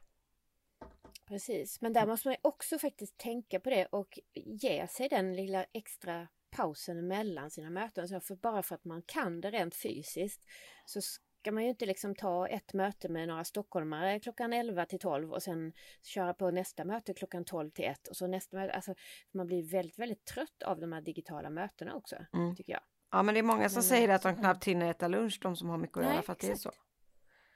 Precis, 1.29 1.81
men 1.81 1.93
där 1.93 2.07
måste 2.07 2.29
man 2.29 2.37
också 2.43 2.79
faktiskt 2.79 3.19
tänka 3.19 3.61
på 3.61 3.71
det 3.71 3.87
och 3.87 4.19
ge 4.35 4.87
sig 4.89 5.09
den 5.09 5.37
lilla 5.37 5.65
extra 5.73 6.29
pausen 6.51 7.09
mellan 7.09 7.51
sina 7.51 7.71
möten. 7.71 8.09
Så 8.09 8.21
för 8.21 8.37
bara 8.37 8.63
för 8.63 8.75
att 8.75 8.85
man 8.85 9.03
kan 9.03 9.41
det 9.41 9.51
rent 9.51 9.75
fysiskt 9.77 10.41
så 10.87 11.01
ska 11.47 11.53
man 11.53 11.63
ju 11.63 11.69
inte 11.69 11.87
liksom 11.87 12.15
ta 12.15 12.49
ett 12.49 12.73
möte 12.73 13.09
med 13.09 13.29
några 13.29 13.45
stockholmare 13.45 14.21
klockan 14.21 14.53
11 14.53 14.87
till 14.87 14.99
12 14.99 15.33
och 15.33 15.43
sen 15.43 15.73
köra 16.03 16.35
på 16.35 16.51
nästa 16.51 16.85
möte 16.85 17.15
klockan 17.15 17.45
12 17.45 17.71
till 17.71 17.85
1 17.85 18.09
och 18.09 18.17
så 18.17 18.27
nästa 18.27 18.57
möte. 18.57 18.73
Alltså 18.73 18.95
man 19.33 19.47
blir 19.47 19.63
väldigt, 19.63 19.99
väldigt 19.99 20.25
trött 20.25 20.63
av 20.63 20.81
de 20.81 20.93
här 20.93 21.01
digitala 21.01 21.51
mötena 21.51 21.95
också, 21.95 22.17
Mm. 22.33 22.57
tycker 22.57 22.73
jag. 22.73 22.83
Ja 23.11 23.23
men 23.23 23.35
det 23.35 23.39
är 23.41 23.43
många 23.43 23.69
som 23.69 23.77
Men, 23.77 23.83
säger 23.83 24.09
att 24.09 24.23
de 24.23 24.29
mm. 24.29 24.41
knappt 24.41 24.65
hinner 24.65 24.91
äta 24.91 25.09
lunch, 25.09 25.39
de 25.43 25.57
som 25.57 25.69
har 25.69 25.79
mycket 25.79 25.97
att 25.97 26.05
göra 26.05 26.23
för 26.23 26.33
att 26.33 26.39
det 26.39 26.47
är 26.51 26.55
så. 26.55 26.69
exakt. 26.69 26.85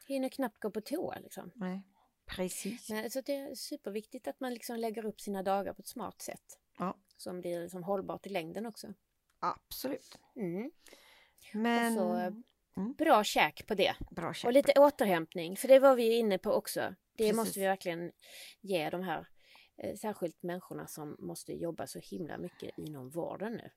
Hinner 0.07 0.29
knappt 0.29 0.61
gå 0.61 0.71
på 0.71 0.81
toa 0.81 1.19
liksom. 1.19 1.51
Nej. 1.55 1.83
Precis. 2.27 2.91
Men, 2.91 3.11
så 3.11 3.21
det 3.21 3.35
är 3.37 3.55
superviktigt 3.55 4.29
att 4.29 4.41
man 4.41 4.55
liksom 4.55 4.77
lägger 4.77 5.07
upp 5.07 5.21
sina 5.21 5.43
dagar 5.43 5.73
på 5.73 5.81
ett 5.81 5.89
smart 5.89 6.23
sätt. 6.23 6.59
Ja. 6.79 6.97
Som 7.17 7.41
blir 7.41 7.63
liksom 7.63 7.83
hållbart 7.83 8.27
i 8.27 8.29
längden 8.29 8.67
också. 8.67 8.95
Absolut. 9.39 10.19
Mm. 10.37 10.71
Men... 11.53 11.99
Och 11.99 12.33
så, 12.33 12.43
Mm. 12.77 12.95
Bra 12.99 13.25
käk 13.25 13.67
på 13.67 13.75
det. 13.75 13.95
Bra 14.11 14.35
käk. 14.35 14.47
Och 14.49 14.53
lite 14.53 14.73
återhämtning, 14.81 15.57
för 15.57 15.69
det 15.69 15.79
var 15.79 15.95
vi 15.97 16.19
inne 16.19 16.39
på 16.39 16.53
också. 16.53 16.81
Det 16.81 17.25
Precis. 17.25 17.37
måste 17.37 17.61
vi 17.61 17.67
verkligen 17.67 18.13
ge 18.61 18.91
de 18.91 19.03
här, 19.03 19.27
eh, 19.83 19.95
särskilt 19.97 20.43
människorna 20.43 20.87
som 20.87 21.17
måste 21.19 21.53
jobba 21.53 21.87
så 21.87 21.99
himla 22.03 22.39
mycket 22.39 22.79
inom 22.79 23.11
vården 23.11 23.53
nu. 23.53 23.71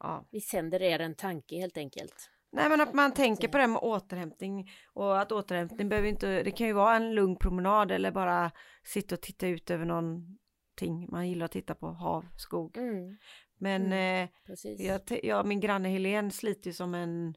Ja. 0.00 0.28
Vi 0.30 0.40
sänder 0.40 0.82
er 0.82 0.98
en 0.98 1.14
tanke 1.14 1.56
helt 1.56 1.76
enkelt. 1.76 2.30
Nej 2.52 2.68
men 2.68 2.80
att 2.80 2.94
man 2.94 3.14
tänker 3.14 3.48
på 3.48 3.56
det 3.56 3.62
här 3.62 3.68
med 3.68 3.82
återhämtning 3.82 4.70
och 4.94 5.20
att 5.20 5.32
återhämtning 5.32 5.88
behöver 5.88 6.08
inte, 6.08 6.42
det 6.42 6.50
kan 6.50 6.66
ju 6.66 6.72
vara 6.72 6.96
en 6.96 7.14
lugn 7.14 7.36
promenad 7.36 7.90
eller 7.92 8.10
bara 8.10 8.50
sitta 8.84 9.14
och 9.14 9.20
titta 9.20 9.46
ut 9.46 9.70
över 9.70 9.84
någonting 9.84 11.10
man 11.10 11.28
gillar 11.28 11.44
att 11.44 11.52
titta 11.52 11.74
på, 11.74 11.86
hav, 11.86 12.24
skog. 12.36 12.76
Mm, 12.76 13.16
Men 13.58 13.92
eh, 13.92 14.28
precis. 14.46 14.80
jag, 14.80 15.00
jag, 15.22 15.46
min 15.46 15.60
granne 15.60 15.88
Helene 15.88 16.30
sliter 16.30 16.66
ju 16.70 16.74
som 16.74 16.94
en 16.94 17.34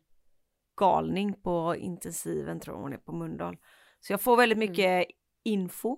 galning 0.81 1.33
på 1.33 1.75
intensiven 1.75 2.59
tror 2.59 2.75
hon 2.75 2.93
är 2.93 2.97
på 2.97 3.11
Mölndal. 3.11 3.57
Så 3.99 4.13
jag 4.13 4.21
får 4.21 4.37
väldigt 4.37 4.57
Mm. 4.57 4.69
mycket 4.69 5.07
info 5.43 5.97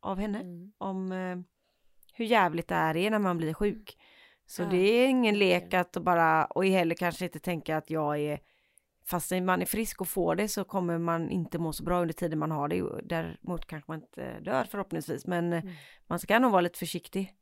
av 0.00 0.18
henne 0.18 0.40
Mm. 0.40 0.72
om 0.78 1.12
eh, 1.12 1.38
hur 2.14 2.24
jävligt 2.24 2.68
det 2.68 2.74
här 2.74 2.96
är 2.96 3.10
när 3.10 3.18
man 3.18 3.36
blir 3.36 3.54
sjuk. 3.54 3.98
Så 4.46 4.62
Ja, 4.62 4.68
det 4.68 4.76
är 4.76 5.08
ingen 5.08 5.38
lek 5.38 5.74
att 5.74 5.92
bara, 5.92 6.44
och 6.44 6.64
heller 6.66 6.94
kanske 6.94 7.24
inte 7.24 7.38
tänka 7.38 7.76
att 7.76 7.90
jag 7.90 8.18
är, 8.18 8.40
fast 9.04 9.30
man 9.30 9.62
är 9.62 9.66
frisk 9.66 10.00
och 10.00 10.08
får 10.08 10.36
det 10.36 10.48
så 10.48 10.64
kommer 10.64 10.98
man 10.98 11.30
inte 11.30 11.58
må 11.58 11.72
så 11.72 11.84
bra 11.84 12.00
under 12.00 12.14
tiden 12.14 12.38
man 12.38 12.50
har 12.50 12.68
det. 12.68 13.00
Däremot 13.04 13.66
kanske 13.66 13.90
man 13.90 14.00
inte 14.02 14.40
dör 14.40 14.64
förhoppningsvis, 14.64 15.26
men 15.26 15.52
Mm. 15.52 15.74
man 16.06 16.18
ska 16.18 16.38
nog 16.38 16.50
vara 16.52 16.60
lite 16.60 16.78
försiktig 16.78 17.34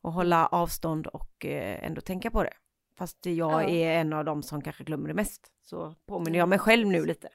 och 0.00 0.12
hålla 0.12 0.46
avstånd 0.46 1.06
och 1.06 1.44
eh, 1.46 1.84
ändå 1.84 2.00
tänka 2.00 2.30
på 2.30 2.42
det. 2.42 2.52
Fast 2.98 3.26
jag 3.26 3.36
Ja. 3.64 3.68
är 3.68 4.00
en 4.00 4.12
av 4.12 4.24
dem 4.24 4.42
som 4.42 4.62
kanske 4.62 4.84
glömmer 4.84 5.08
det 5.08 5.14
mest. 5.14 5.52
Så 5.62 5.94
påminner 6.06 6.38
Ja, 6.38 6.42
jag 6.42 6.48
mig 6.48 6.58
själv 6.58 6.86
nu 6.88 7.04
lite. 7.06 7.28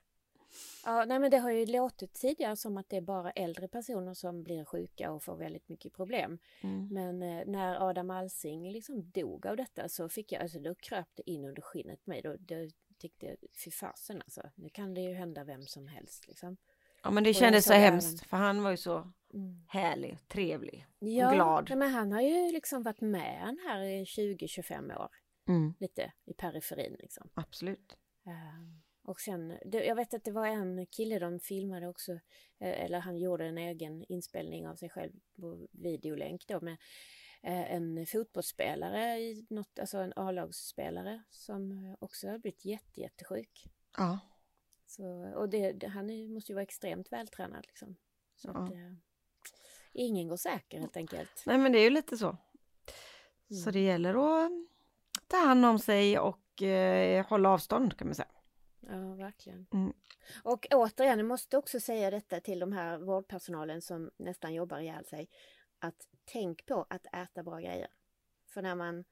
Ja, 0.85 1.05
nej 1.05 1.19
men 1.19 1.31
det 1.31 1.37
har 1.37 1.51
ju 1.51 1.65
låtit 1.65 2.13
tidigare 2.13 2.55
som 2.55 2.77
att 2.77 2.89
det 2.89 2.97
är 2.97 3.01
bara 3.01 3.31
äldre 3.31 3.67
personer 3.67 4.13
som 4.13 4.43
blir 4.43 4.65
sjuka 4.65 5.11
och 5.11 5.23
får 5.23 5.35
väldigt 5.35 5.69
mycket 5.69 5.93
problem. 5.93 6.39
Mm. 6.63 6.87
Men 6.87 7.23
eh, 7.39 7.45
när 7.45 7.89
Adam 7.89 8.09
Alsing 8.09 8.71
liksom 8.71 9.11
dog 9.11 9.47
av 9.47 9.57
detta 9.57 9.89
så 9.89 10.09
fick 10.09 10.31
jag, 10.31 10.41
alltså 10.41 10.59
då 10.59 10.75
kröp 10.75 11.07
det 11.15 11.29
in 11.29 11.45
under 11.45 11.61
skinnet 11.61 12.03
på 12.03 12.09
mig. 12.09 12.21
Då, 12.21 12.35
då 12.39 12.55
tyckte 12.97 13.25
jag, 13.25 13.35
fy 13.65 13.71
fasen 13.71 14.21
alltså, 14.21 14.41
nu 14.55 14.69
kan 14.69 14.93
det 14.93 15.01
ju 15.01 15.13
hända 15.13 15.43
vem 15.43 15.61
som 15.61 15.87
helst 15.87 16.27
liksom. 16.27 16.57
Ja 17.03 17.11
men 17.11 17.23
det 17.23 17.33
kändes 17.33 17.65
så 17.65 17.73
hemskt 17.73 18.07
även- 18.21 18.27
för 18.29 18.37
han 18.37 18.63
var 18.63 18.71
ju 18.71 18.77
så 18.77 19.11
Mm. 19.33 19.65
härlig, 19.67 20.17
trevlig. 20.27 20.85
Ja, 20.99 21.31
glad. 21.33 21.65
nej, 21.69 21.77
men 21.77 21.91
han 21.91 22.11
har 22.11 22.21
ju 22.21 22.51
liksom 22.51 22.83
varit 22.83 23.01
med 23.01 23.43
en 23.47 23.57
här 23.67 23.81
i 23.83 24.05
20-25 24.05 24.91
år, 24.97 25.07
Mm, 25.47 25.73
lite 25.79 26.13
i 26.25 26.33
periferin 26.33 26.95
liksom. 26.99 27.29
absolut. 27.33 27.97
Ehm, 28.25 28.81
Och 29.05 29.19
sen, 29.19 29.57
det, 29.65 29.85
jag 29.85 29.95
vet 29.95 30.13
att 30.13 30.23
det 30.23 30.31
var 30.31 30.47
en 30.47 30.85
kille 30.85 31.19
de 31.19 31.39
filmade 31.39 31.87
också, 31.87 32.11
eh, 32.59 32.83
eller 32.83 32.99
han 32.99 33.17
gjorde 33.17 33.45
en 33.45 33.57
egen 33.57 34.03
inspelning 34.09 34.67
av 34.67 34.75
sig 34.75 34.89
själv 34.89 35.11
på 35.35 35.67
videolänk 35.71 36.47
då 36.47 36.61
med 36.61 36.77
eh, 37.43 37.73
en 37.75 38.05
fotbollsspelare, 38.05 39.19
i 39.19 39.45
något, 39.49 39.79
alltså 39.79 39.97
en 39.97 40.13
A-lagsspelare 40.15 41.23
som 41.29 41.71
eh, 41.71 41.95
också 41.99 42.27
har 42.29 42.37
blivit 42.37 42.65
jätte, 42.65 43.01
jättesjuk. 43.01 43.65
Ja. 43.97 44.19
Så, 44.85 45.33
och 45.35 45.49
det, 45.49 45.87
han 45.87 46.09
är, 46.09 46.27
måste 46.29 46.51
ju 46.51 46.53
vara 46.53 46.63
extremt 46.63 47.11
vältränad 47.11 47.65
liksom. 47.67 47.95
Så 48.35 48.47
Ja. 48.53 48.63
att, 48.65 48.71
ingen 49.93 50.27
går 50.27 50.37
säker 50.37 50.79
helt 50.79 50.97
enkelt. 50.97 51.43
Nej 51.45 51.57
men 51.57 51.71
det 51.71 51.79
är 51.79 51.83
ju 51.83 51.89
lite 51.89 52.17
så. 52.17 52.37
Så 53.49 53.55
Mm. 53.69 53.73
det 53.73 53.79
gäller 53.79 54.13
att 54.45 54.51
ta 55.33 55.39
hand 55.39 55.65
om 55.65 55.79
sig 55.79 56.19
och 56.19 56.61
eh, 56.61 57.25
hålla 57.25 57.49
avstånd 57.49 57.97
kan 57.97 58.07
man 58.07 58.15
säga. 58.15 58.31
Ja, 58.79 59.13
verkligen. 59.15 59.67
Mm. 59.73 59.93
Och 60.43 60.67
återigen, 60.71 61.19
jag 61.19 61.27
måste 61.27 61.57
också 61.57 61.79
säga 61.79 62.11
detta 62.11 62.39
till 62.39 62.59
de 62.59 62.73
här 62.73 62.97
vårdpersonalen 62.97 63.81
som 63.81 64.11
nästan 64.17 64.53
jobbar 64.53 64.79
ihjäl 64.79 65.05
sig. 65.05 65.29
Att 65.79 66.07
tänk 66.25 66.65
på 66.65 66.85
att 66.89 67.05
äta 67.13 67.43
bra 67.43 67.59
grejer. 67.59 67.87
För 68.45 68.61
när 68.61 68.75
man 68.75 69.03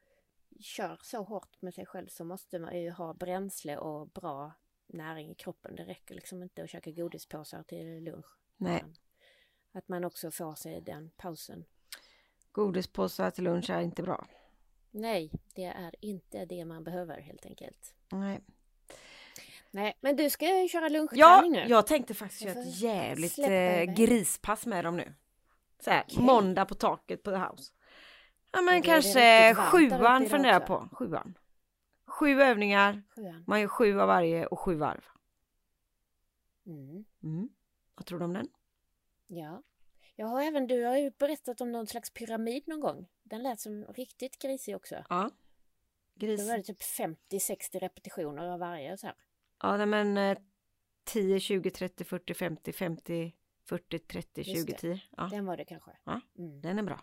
kör 0.59 0.99
så 1.01 1.23
hårt 1.23 1.61
med 1.61 1.73
sig 1.73 1.85
själv 1.85 2.07
så 2.07 2.23
måste 2.25 2.59
man 2.59 2.81
ju 2.81 2.91
ha 2.91 3.13
bränsle 3.13 3.77
och 3.77 4.09
bra 4.09 4.53
näring 4.87 5.31
i 5.31 5.35
kroppen. 5.35 5.75
Det 5.75 5.83
räcker 5.83 6.15
liksom 6.15 6.43
inte 6.43 6.63
att 6.63 6.69
käka 6.69 6.91
godispåsar 6.91 7.63
till 7.63 8.03
lunch. 8.03 8.25
Nej, 8.57 8.83
Att 9.71 9.87
man 9.87 10.03
också 10.03 10.31
får 10.31 10.55
sig 10.55 10.81
den 10.81 11.11
pausen. 11.17 11.65
godispåsar 12.51 13.31
till 13.31 13.43
lunch 13.43 13.69
är 13.69 13.81
inte 13.81 14.03
bra. 14.03 14.27
Nej, 14.91 15.31
det 15.55 15.63
är 15.65 15.95
inte 15.99 16.45
det 16.45 16.65
man 16.65 16.83
behöver 16.83 17.21
helt 17.21 17.45
enkelt. 17.45 17.95
Nej. 18.11 18.39
Nej, 19.71 19.97
men 20.01 20.15
du 20.15 20.29
ska 20.29 20.61
ju 20.61 20.67
köra 20.67 20.83
Ja, 20.83 20.89
lunchträning 20.89 21.51
nu. 21.51 21.65
jag 21.69 21.87
tänkte 21.87 22.13
faktiskt 22.13 22.41
göra 22.41 22.59
ett 22.59 22.81
jävligt 22.81 23.39
eh, 23.39 23.83
grispass 23.83 24.65
med 24.65 24.85
dem 24.85 24.97
nu. 24.97 25.13
Så 25.79 25.91
här, 25.91 26.03
Okej. 26.07 26.23
måndag 26.23 26.65
på 26.65 26.75
taket 26.75 27.23
på 27.23 27.31
The 27.31 27.37
House. 27.37 27.73
Ja 28.51 28.61
men 28.61 28.81
kanske 28.81 29.55
sjuan 29.55 30.25
funderar 30.25 30.53
jag 30.53 30.65
på. 30.65 30.89
Sjuan. 30.91 31.37
Sju 32.05 32.41
övningar, 32.41 33.03
Sjuan. 33.15 33.43
man 33.47 33.61
gör 33.61 33.67
sju 33.67 33.99
av 33.99 34.07
varje 34.07 34.45
och 34.45 34.59
sju 34.59 34.75
varv. 34.75 35.03
Mm. 36.65 37.05
Mm. 37.23 37.49
Vad 37.95 38.05
tror 38.05 38.19
du 38.19 38.25
om 38.25 38.33
den? 38.33 38.47
Ja. 39.27 39.63
Jag 40.15 40.27
har 40.27 40.41
även, 40.41 40.67
du 40.67 40.83
har 40.83 40.97
ju 40.97 41.11
berättat 41.11 41.61
om 41.61 41.71
någon 41.71 41.87
slags 41.87 42.09
pyramid 42.09 42.67
någon 42.67 42.79
gång. 42.79 43.07
Den 43.23 43.43
lät 43.43 43.59
som 43.59 43.85
riktigt 43.85 44.39
grisig 44.39 44.75
också. 44.75 45.03
Ja. 45.09 45.31
Då 46.13 46.25
Gris. 46.27 46.49
var 46.49 46.57
det 46.57 46.63
typ 46.63 46.81
50-60 46.81 47.79
repetitioner 47.79 48.47
av 48.47 48.59
varje 48.59 48.97
så 48.97 49.07
här. 49.07 49.15
Ja 49.61 49.77
nej, 49.77 49.85
men 49.85 50.17
eh, 50.17 50.37
10, 51.03 51.39
20, 51.39 51.71
30, 51.71 52.03
40, 52.03 52.33
50, 52.33 52.73
50, 52.73 53.33
40, 53.69 53.99
30, 53.99 54.41
Just 54.41 54.67
20, 54.67 54.71
det. 54.71 54.77
10. 54.77 55.01
Ja, 55.17 55.27
Den 55.31 55.45
var 55.45 55.57
det 55.57 55.65
kanske. 55.65 55.91
Ja. 56.03 56.21
Mm. 56.37 56.61
den 56.61 56.79
är 56.79 56.83
bra. 56.83 57.01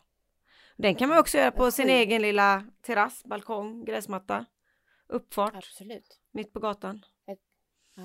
Den 0.77 0.95
kan 0.95 1.09
man 1.09 1.19
också 1.19 1.39
göra 1.39 1.51
på 1.51 1.71
sin 1.71 1.89
egen 1.89 2.23
lilla 2.23 2.67
terrass, 2.83 3.25
balkong, 3.25 3.85
gräsmatta, 3.85 4.45
uppfart, 5.07 5.55
Absolut. 5.57 6.21
mitt 6.31 6.53
på 6.53 6.61
gatan. 6.61 7.05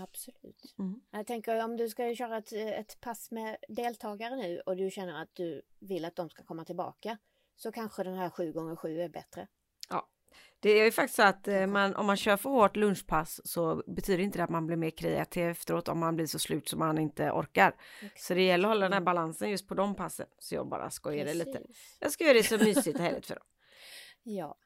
Absolut. 0.01 0.75
Mm. 0.79 1.01
Jag 1.11 1.27
tänker 1.27 1.63
om 1.63 1.77
du 1.77 1.89
ska 1.89 2.15
köra 2.15 2.37
ett, 2.37 2.53
ett 2.53 3.01
pass 3.01 3.31
med 3.31 3.57
deltagare 3.67 4.35
nu 4.35 4.59
och 4.59 4.75
du 4.75 4.91
känner 4.91 5.21
att 5.21 5.35
du 5.35 5.61
vill 5.79 6.05
att 6.05 6.15
de 6.15 6.29
ska 6.29 6.43
komma 6.43 6.65
tillbaka. 6.65 7.17
Så 7.55 7.71
kanske 7.71 8.03
den 8.03 8.15
här 8.15 8.29
7x7 8.29 8.87
är 8.87 9.09
bättre. 9.09 9.47
Det 10.63 10.69
är 10.69 10.85
ju 10.85 10.91
faktiskt 10.91 11.15
så 11.15 11.23
att 11.23 11.47
eh, 11.47 11.67
man, 11.67 11.95
om 11.95 12.05
man 12.05 12.17
kör 12.17 12.37
för 12.37 12.49
hårt 12.49 12.75
lunchpass 12.75 13.41
så 13.43 13.83
betyder 13.87 14.23
inte 14.23 14.37
det 14.37 14.43
att 14.43 14.49
man 14.49 14.67
blir 14.67 14.77
mer 14.77 14.89
kreativ 14.89 15.49
efteråt 15.49 15.87
om 15.87 15.99
man 15.99 16.15
blir 16.15 16.25
så 16.25 16.39
slut 16.39 16.69
som 16.69 16.79
man 16.79 16.97
inte 16.97 17.31
orkar. 17.31 17.75
Så 18.15 18.33
det 18.33 18.41
gäller 18.41 18.67
att 18.67 18.69
hålla 18.69 18.85
den 18.85 18.93
här 18.93 19.01
balansen 19.01 19.49
just 19.49 19.67
på 19.67 19.73
de 19.73 19.95
passen. 19.95 20.27
Så 20.39 20.55
jag 20.55 20.67
bara 20.67 20.89
skojar 20.89 21.25
det 21.25 21.33
lite. 21.33 21.61
Jag 21.99 22.11
ska 22.11 22.23
göra 22.23 22.33
det 22.33 22.43
så 22.43 22.57
mysigt 22.57 22.99
och 22.99 23.03
härligt 23.03 23.25
för 23.25 23.35
dem. 23.35 23.43
Ja. 24.25 24.57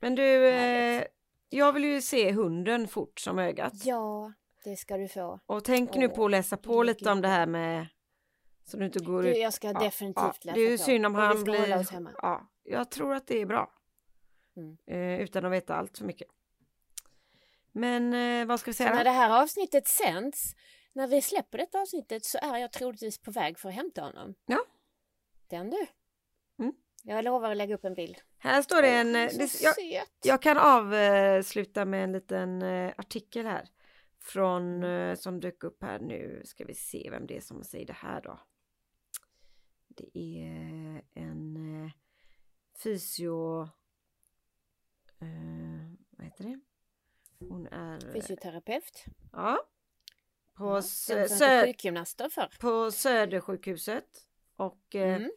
Men 0.00 0.14
du, 0.14 0.48
eh, 0.48 1.04
jag 1.48 1.72
vill 1.72 1.84
ju 1.84 2.02
se 2.02 2.32
hunden 2.32 2.88
fort 2.88 3.20
som 3.20 3.38
ögat. 3.38 3.72
ja, 3.84 4.32
det 4.64 4.76
ska 4.76 4.96
du 4.96 5.08
få. 5.08 5.40
Och 5.46 5.64
tänk 5.64 5.94
nu 5.94 6.08
på 6.08 6.24
att 6.24 6.30
läsa 6.30 6.56
på 6.56 6.82
lite 6.82 7.10
om 7.10 7.20
det 7.20 7.28
här 7.28 7.46
med 7.46 7.86
så 8.64 8.76
du 8.76 8.84
inte 8.84 8.98
går 8.98 9.26
ut. 9.26 9.38
jag 9.38 9.52
ska 9.52 9.66
Ja, 9.66 9.80
definitivt 9.80 10.16
ja, 10.16 10.32
läsa 10.42 10.54
Det 10.54 10.60
är 10.60 10.70
ju 10.70 10.78
på. 10.78 10.84
synd 10.84 11.06
om 11.06 11.14
han 11.14 11.44
blir. 11.44 11.86
Ja, 12.22 12.50
jag 12.62 12.90
tror 12.90 13.14
att 13.14 13.26
det 13.26 13.40
är 13.40 13.46
bra. 13.46 13.72
Mm. 14.56 14.76
Eh, 14.86 15.20
utan 15.20 15.44
att 15.44 15.52
veta 15.52 15.74
allt 15.74 15.98
för 15.98 16.04
mycket. 16.04 16.28
Men 17.72 18.14
eh, 18.14 18.46
vad 18.46 18.60
ska 18.60 18.70
vi 18.70 18.74
Så 18.74 18.76
säga? 18.76 18.90
när 18.90 18.98
då? 18.98 19.04
det 19.04 19.10
här 19.10 19.42
avsnittet 19.42 19.88
sänds, 19.88 20.54
när 20.92 21.06
vi 21.06 21.22
släpper 21.22 21.58
detta 21.58 21.78
avsnittet 21.80 22.24
så 22.24 22.38
är 22.38 22.56
jag 22.58 22.72
troligtvis 22.72 23.18
på 23.18 23.30
väg 23.30 23.58
för 23.58 23.68
att 23.68 23.74
hämta 23.74 24.02
honom. 24.02 24.34
Ja. 24.46 24.58
Den 25.48 25.70
du. 25.70 25.86
Mm. 26.58 26.72
Jag 27.04 27.24
lovar 27.24 27.50
att 27.50 27.56
lägga 27.56 27.74
upp 27.74 27.84
en 27.84 27.94
bild. 27.94 28.16
Här 28.38 28.62
står 28.62 28.82
det 28.82 28.88
en. 28.88 29.16
Eh, 29.16 29.28
så 29.28 29.38
det, 29.38 29.60
jag, 29.62 30.04
jag 30.24 30.42
kan 30.42 30.58
avsluta 30.58 31.84
med 31.84 32.04
en 32.04 32.12
liten 32.12 32.62
eh, 32.62 32.92
artikel 32.96 33.46
här. 33.46 33.68
Från 34.24 34.62
Mm. 34.76 35.10
eh, 35.10 35.14
som 35.16 35.40
dök 35.40 35.64
upp 35.64 35.82
här 35.82 35.98
nu. 35.98 36.42
Ska 36.44 36.64
vi 36.64 36.74
se 36.74 37.10
vem 37.10 37.26
det 37.26 37.36
är 37.36 37.40
som 37.40 37.64
säger 37.64 37.86
det 37.86 37.92
här 37.92 38.20
då. 38.20 38.40
Det 39.88 40.18
är 40.18 41.02
en 41.14 41.56
eh, 41.84 41.90
fysio... 42.82 43.62
Eh, 45.20 45.92
vad 46.10 46.26
heter 46.26 46.44
det? 46.44 46.60
Hon 47.38 47.66
är... 47.66 48.06
eh, 48.06 48.12
Fysioterapeut. 48.12 49.04
Ja. 49.32 49.58
På, 50.54 50.64
Ja, 50.64 50.80
sö- 50.80 51.28
på 52.60 52.90
Södersjukhuset. 52.90 54.26
Och 54.56 54.94
eh, 54.94 55.16
Mm. 55.16 55.30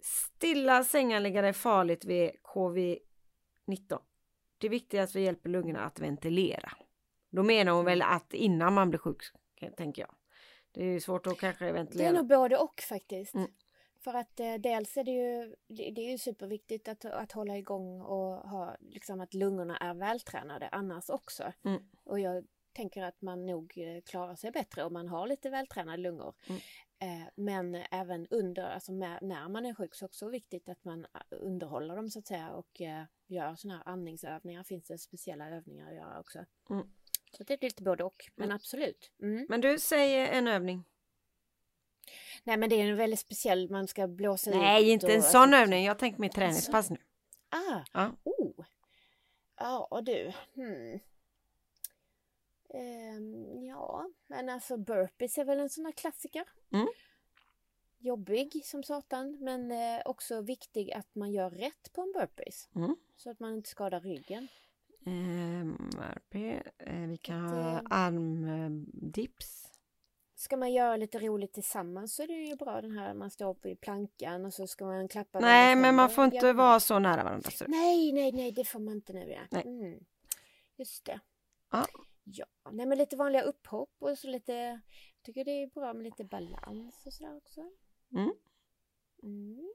stilla 0.00 0.84
sänganliggare 0.84 1.48
är 1.48 1.52
farligt 1.52 2.04
vid 2.04 2.30
covid-19. 2.42 4.00
Det 4.58 4.66
är 4.66 4.70
att 5.02 5.14
vi 5.16 5.20
hjälper 5.20 5.50
lungorna 5.50 5.80
att 5.84 6.00
ventilera. 6.00 6.72
Då 7.32 7.42
menar 7.42 7.72
hon 7.72 7.84
väl 7.84 8.02
att 8.02 8.34
innan 8.34 8.74
man 8.74 8.90
blir 8.90 8.98
sjuk, 8.98 9.22
tänker 9.76 10.02
jag. 10.02 10.14
Det 10.72 10.84
är 10.84 11.00
svårt 11.00 11.26
att 11.26 11.38
kanske 11.38 11.72
ventilera. 11.72 12.10
Det 12.10 12.16
är 12.16 12.20
nog 12.20 12.28
både 12.28 12.58
och 12.58 12.80
faktiskt. 12.88 13.34
Mm. 13.34 13.50
För 14.04 14.14
att 14.14 14.40
eh, 14.40 14.54
dels 14.54 14.96
är 14.96 15.04
det 15.04 15.10
ju, 15.10 15.54
det, 15.68 15.90
det 15.90 16.00
är 16.00 16.10
ju 16.10 16.18
superviktigt 16.18 16.88
att, 16.88 17.04
att 17.04 17.32
hålla 17.32 17.58
igång 17.58 18.00
och 18.00 18.50
ha 18.50 18.76
liksom 18.80 19.20
att 19.20 19.34
lungorna 19.34 19.76
är 19.76 19.94
vältränade 19.94 20.68
annars 20.68 21.10
också. 21.10 21.52
Mm. 21.64 21.82
Och 22.04 22.20
jag 22.20 22.44
tänker 22.72 23.02
att 23.02 23.22
man 23.22 23.46
nog 23.46 23.72
eh, 23.76 24.02
klarar 24.02 24.34
sig 24.34 24.50
bättre 24.50 24.84
om 24.84 24.92
man 24.92 25.08
har 25.08 25.26
lite 25.26 25.50
vältränade 25.50 26.02
lungor. 26.02 26.34
Mm. 26.48 26.60
Eh, 26.98 27.28
men 27.34 27.74
även 27.74 28.26
under, 28.30 28.62
alltså 28.62 28.92
med, 28.92 29.18
när 29.22 29.48
man 29.48 29.66
är 29.66 29.74
sjuk 29.74 29.94
så 29.94 30.04
är 30.04 30.06
det 30.06 30.10
också 30.10 30.28
viktigt 30.28 30.68
att 30.68 30.84
man 30.84 31.04
eh, 31.04 31.20
underhåller 31.30 31.96
dem 31.96 32.10
så 32.10 32.18
att 32.18 32.26
säga 32.26 32.50
och 32.50 32.80
eh, 32.80 33.04
gör 33.26 33.54
sådana 33.54 33.78
här 33.78 33.92
andningsövningar. 33.92 34.62
Finns 34.62 34.86
det 34.86 34.98
speciella 34.98 35.48
övningar 35.48 35.88
att 35.88 35.96
göra 35.96 36.20
också. 36.20 36.44
Mm. 36.70 36.86
Så 37.32 37.42
det 37.44 37.54
är 37.54 37.58
lite 37.60 37.82
både 37.82 38.04
och, 38.04 38.30
men 38.34 38.44
Mm. 38.44 38.56
absolut. 38.56 39.10
Mm. 39.22 39.46
Men 39.48 39.60
du, 39.60 39.78
säger 39.78 40.32
en 40.32 40.48
övning. 40.48 40.84
Nej 42.44 42.56
men 42.56 42.70
det 42.70 42.76
är 42.80 42.84
en 42.90 42.96
väldigt 42.96 43.20
speciell, 43.20 43.70
man 43.70 43.88
ska 43.88 44.06
blåsa 44.08 44.50
ut. 44.50 44.56
Nej, 44.56 44.90
inte 44.90 45.06
och, 45.06 45.12
en 45.12 45.22
sån 45.22 45.40
alltså- 45.40 45.56
övning. 45.56 45.84
Jag 45.84 45.98
tänker 45.98 46.20
mitt 46.20 46.32
träningspass 46.32 46.90
nu. 46.90 46.96
Ah, 47.48 47.80
Ja. 47.92 48.12
oh. 48.24 48.64
Ja 49.56 50.00
du. 50.02 50.32
Hmm. 50.54 51.00
Ehm, 52.74 53.64
ja, 53.66 54.10
men 54.26 54.48
alltså 54.48 54.76
burpees 54.76 55.38
är 55.38 55.44
väl 55.44 55.60
en 55.60 55.70
sån 55.70 55.84
här 55.84 55.92
klassiker. 55.92 56.48
Mm. 56.72 56.86
Jobbig 57.98 58.62
som 58.66 58.82
satan, 58.82 59.38
men 59.40 59.70
eh, 59.72 60.02
också 60.04 60.40
viktig 60.40 60.92
att 60.92 61.14
man 61.14 61.32
gör 61.32 61.50
rätt 61.50 61.92
på 61.92 62.02
en 62.02 62.12
burpees. 62.12 62.68
Mm. 62.74 62.96
Så 63.16 63.30
att 63.30 63.40
man 63.40 63.54
inte 63.54 63.68
skadar 63.70 64.00
ryggen. 64.00 64.48
Ehm, 65.06 65.90
RP. 66.00 66.62
Eh, 66.78 67.08
vi 67.08 67.16
kan 67.16 67.40
ha 67.44 67.82
armdips. 67.90 69.68
Ska 70.34 70.56
man 70.56 70.72
göra 70.72 70.96
lite 70.96 71.18
roligt 71.18 71.52
tillsammans 71.52 72.14
så 72.14 72.22
är 72.22 72.26
det 72.26 72.32
ju 72.32 72.56
bra 72.56 72.80
den 72.80 72.98
här 72.98 73.14
man 73.14 73.30
står 73.30 73.56
vid 73.62 73.80
plankan 73.80 74.44
och 74.44 74.54
så 74.54 74.66
ska 74.66 74.84
man 74.84 75.08
klappa 75.08 75.40
Nej, 75.40 75.76
men 75.76 75.94
man 75.94 76.10
får 76.10 76.24
inte 76.24 76.52
vara 76.52 76.80
så 76.80 76.98
nära 76.98 77.24
varandra. 77.24 77.50
Så. 77.50 77.64
Nej, 77.68 78.12
nej, 78.12 78.32
nej, 78.32 78.52
det 78.52 78.64
får 78.64 78.80
man 78.80 78.94
inte 78.94 79.12
nu 79.12 79.36
ja. 79.50 79.60
Mm. 79.60 80.04
Just 80.76 81.04
det. 81.04 81.20
Ja. 81.70 81.86
Ja, 82.24 82.46
nej 82.70 82.86
men 82.86 82.98
lite 82.98 83.16
vanliga 83.16 83.42
upphopp 83.42 83.90
och 83.98 84.18
så 84.18 84.28
lite, 84.28 84.52
jag 84.52 84.80
tycker 85.22 85.44
det 85.44 85.62
är 85.62 85.66
bra 85.66 85.94
med 85.94 86.04
lite 86.04 86.24
balans 86.24 87.06
och 87.06 87.12
sådär 87.12 87.36
också. 87.36 87.60
Mm. 88.14 88.32
Mm. 89.22 89.72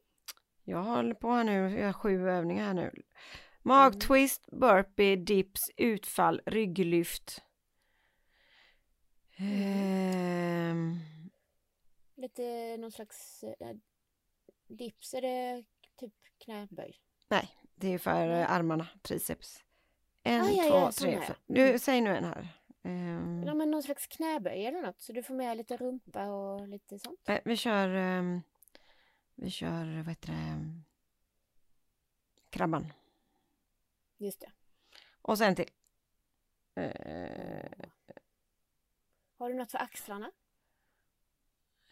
Jag 0.63 0.83
håller 0.83 1.13
på 1.13 1.31
här 1.31 1.43
nu, 1.43 1.79
jag 1.79 1.85
har 1.85 1.93
sju 1.93 2.29
övningar 2.29 2.65
här 2.65 2.73
nu. 2.73 2.91
Magtwist, 3.67 4.47
burpee, 4.51 5.15
dips, 5.15 5.71
utfall, 5.77 6.41
rygglyft. 6.45 7.43
Ehm, 9.37 10.99
Lite 12.15 12.77
någon 12.77 12.91
slags 12.91 13.43
eh, 13.43 13.75
dips, 14.67 15.13
är 15.13 15.21
det 15.21 15.63
typ 15.99 16.13
knäböj? 16.37 16.95
nej, 17.29 17.49
det 17.75 17.87
är 17.93 17.97
för 17.99 18.29
eh, 18.29 18.51
armarna, 18.51 18.87
triceps. 19.01 19.63
En, 20.23 20.41
Ah, 20.41 20.49
ja, 20.49 20.63
två, 20.69 20.75
ja, 20.77 20.91
tre, 20.91 21.21
fyra. 21.21 21.35
Nu, 21.45 21.79
säg 21.79 22.01
nu 22.01 22.15
en 22.17 22.23
här. 22.23 22.47
Ehm, 22.83 23.43
Ja 23.47 23.53
men 23.53 23.71
någon 23.71 23.83
slags 23.83 24.07
knäböj 24.07 24.65
eller 24.65 24.81
något 24.81 25.01
så 25.01 25.13
du 25.13 25.23
får 25.23 25.33
med 25.35 25.57
lite 25.57 25.77
rumpa 25.77 26.25
och 26.27 26.67
lite 26.67 26.99
sånt. 26.99 27.19
nej, 27.27 27.41
vi 27.45 27.55
kör, 27.57 27.89
ehm, 27.89 28.41
vi 29.35 29.49
kör, 29.49 29.97
vad 29.97 30.07
heter 30.09 30.27
det, 30.27 30.33
ehm, 30.37 30.83
krabban. 32.49 32.93
Just 34.17 34.39
det. 34.41 34.51
Och 35.21 35.37
sen 35.37 35.55
till. 35.55 35.69
Eh, 36.75 37.89
Har 39.39 39.49
du 39.49 39.55
något 39.55 39.71
för 39.71 39.77
axlarna? 39.77 40.31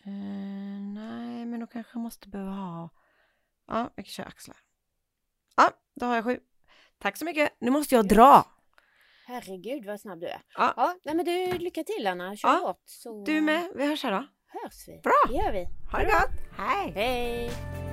Eh, 0.05 0.11
nej, 0.93 1.45
men 1.45 1.59
då 1.59 1.67
kanske 1.67 1.91
jag 1.97 2.01
måste 2.01 2.29
behöva 2.29 2.51
ha... 2.51 2.89
Ja, 3.67 3.89
vi 3.95 4.03
kan 4.03 4.09
köra 4.09 4.27
axlar. 4.27 4.57
Ja, 5.55 5.71
då 5.95 6.05
har 6.05 6.15
jag 6.15 6.23
sju. 6.23 6.39
Tack 6.97 7.17
så 7.17 7.25
mycket. 7.25 7.55
Nu 7.59 7.71
måste 7.71 7.95
jag 7.95 8.07
dra. 8.07 8.45
Herregud 9.27 9.85
vad 9.85 10.01
snabb 10.01 10.19
du 10.19 10.27
är. 10.27 10.41
Ja. 10.55 10.73
Ja, 10.77 10.95
nej 11.03 11.15
men 11.15 11.25
du, 11.25 11.57
lycka 11.57 11.83
till 11.83 12.07
Anna. 12.07 12.35
Kör 12.35 12.49
Ja, 12.49 12.55
hårt 12.67 12.81
så 12.85 13.23
Du 13.25 13.41
med. 13.41 13.71
Vi 13.75 13.85
hörs 13.87 14.03
här 14.03 14.11
då. 14.11 14.27
hörs 14.47 14.87
vi. 14.87 14.99
Bra. 15.01 15.13
Det 15.27 15.33
gör 15.33 15.51
vi. 15.51 15.65
Ha 15.91 15.99
det 15.99 16.05
gott. 16.05 16.57
Hej. 16.57 16.91
Hej! 16.91 17.84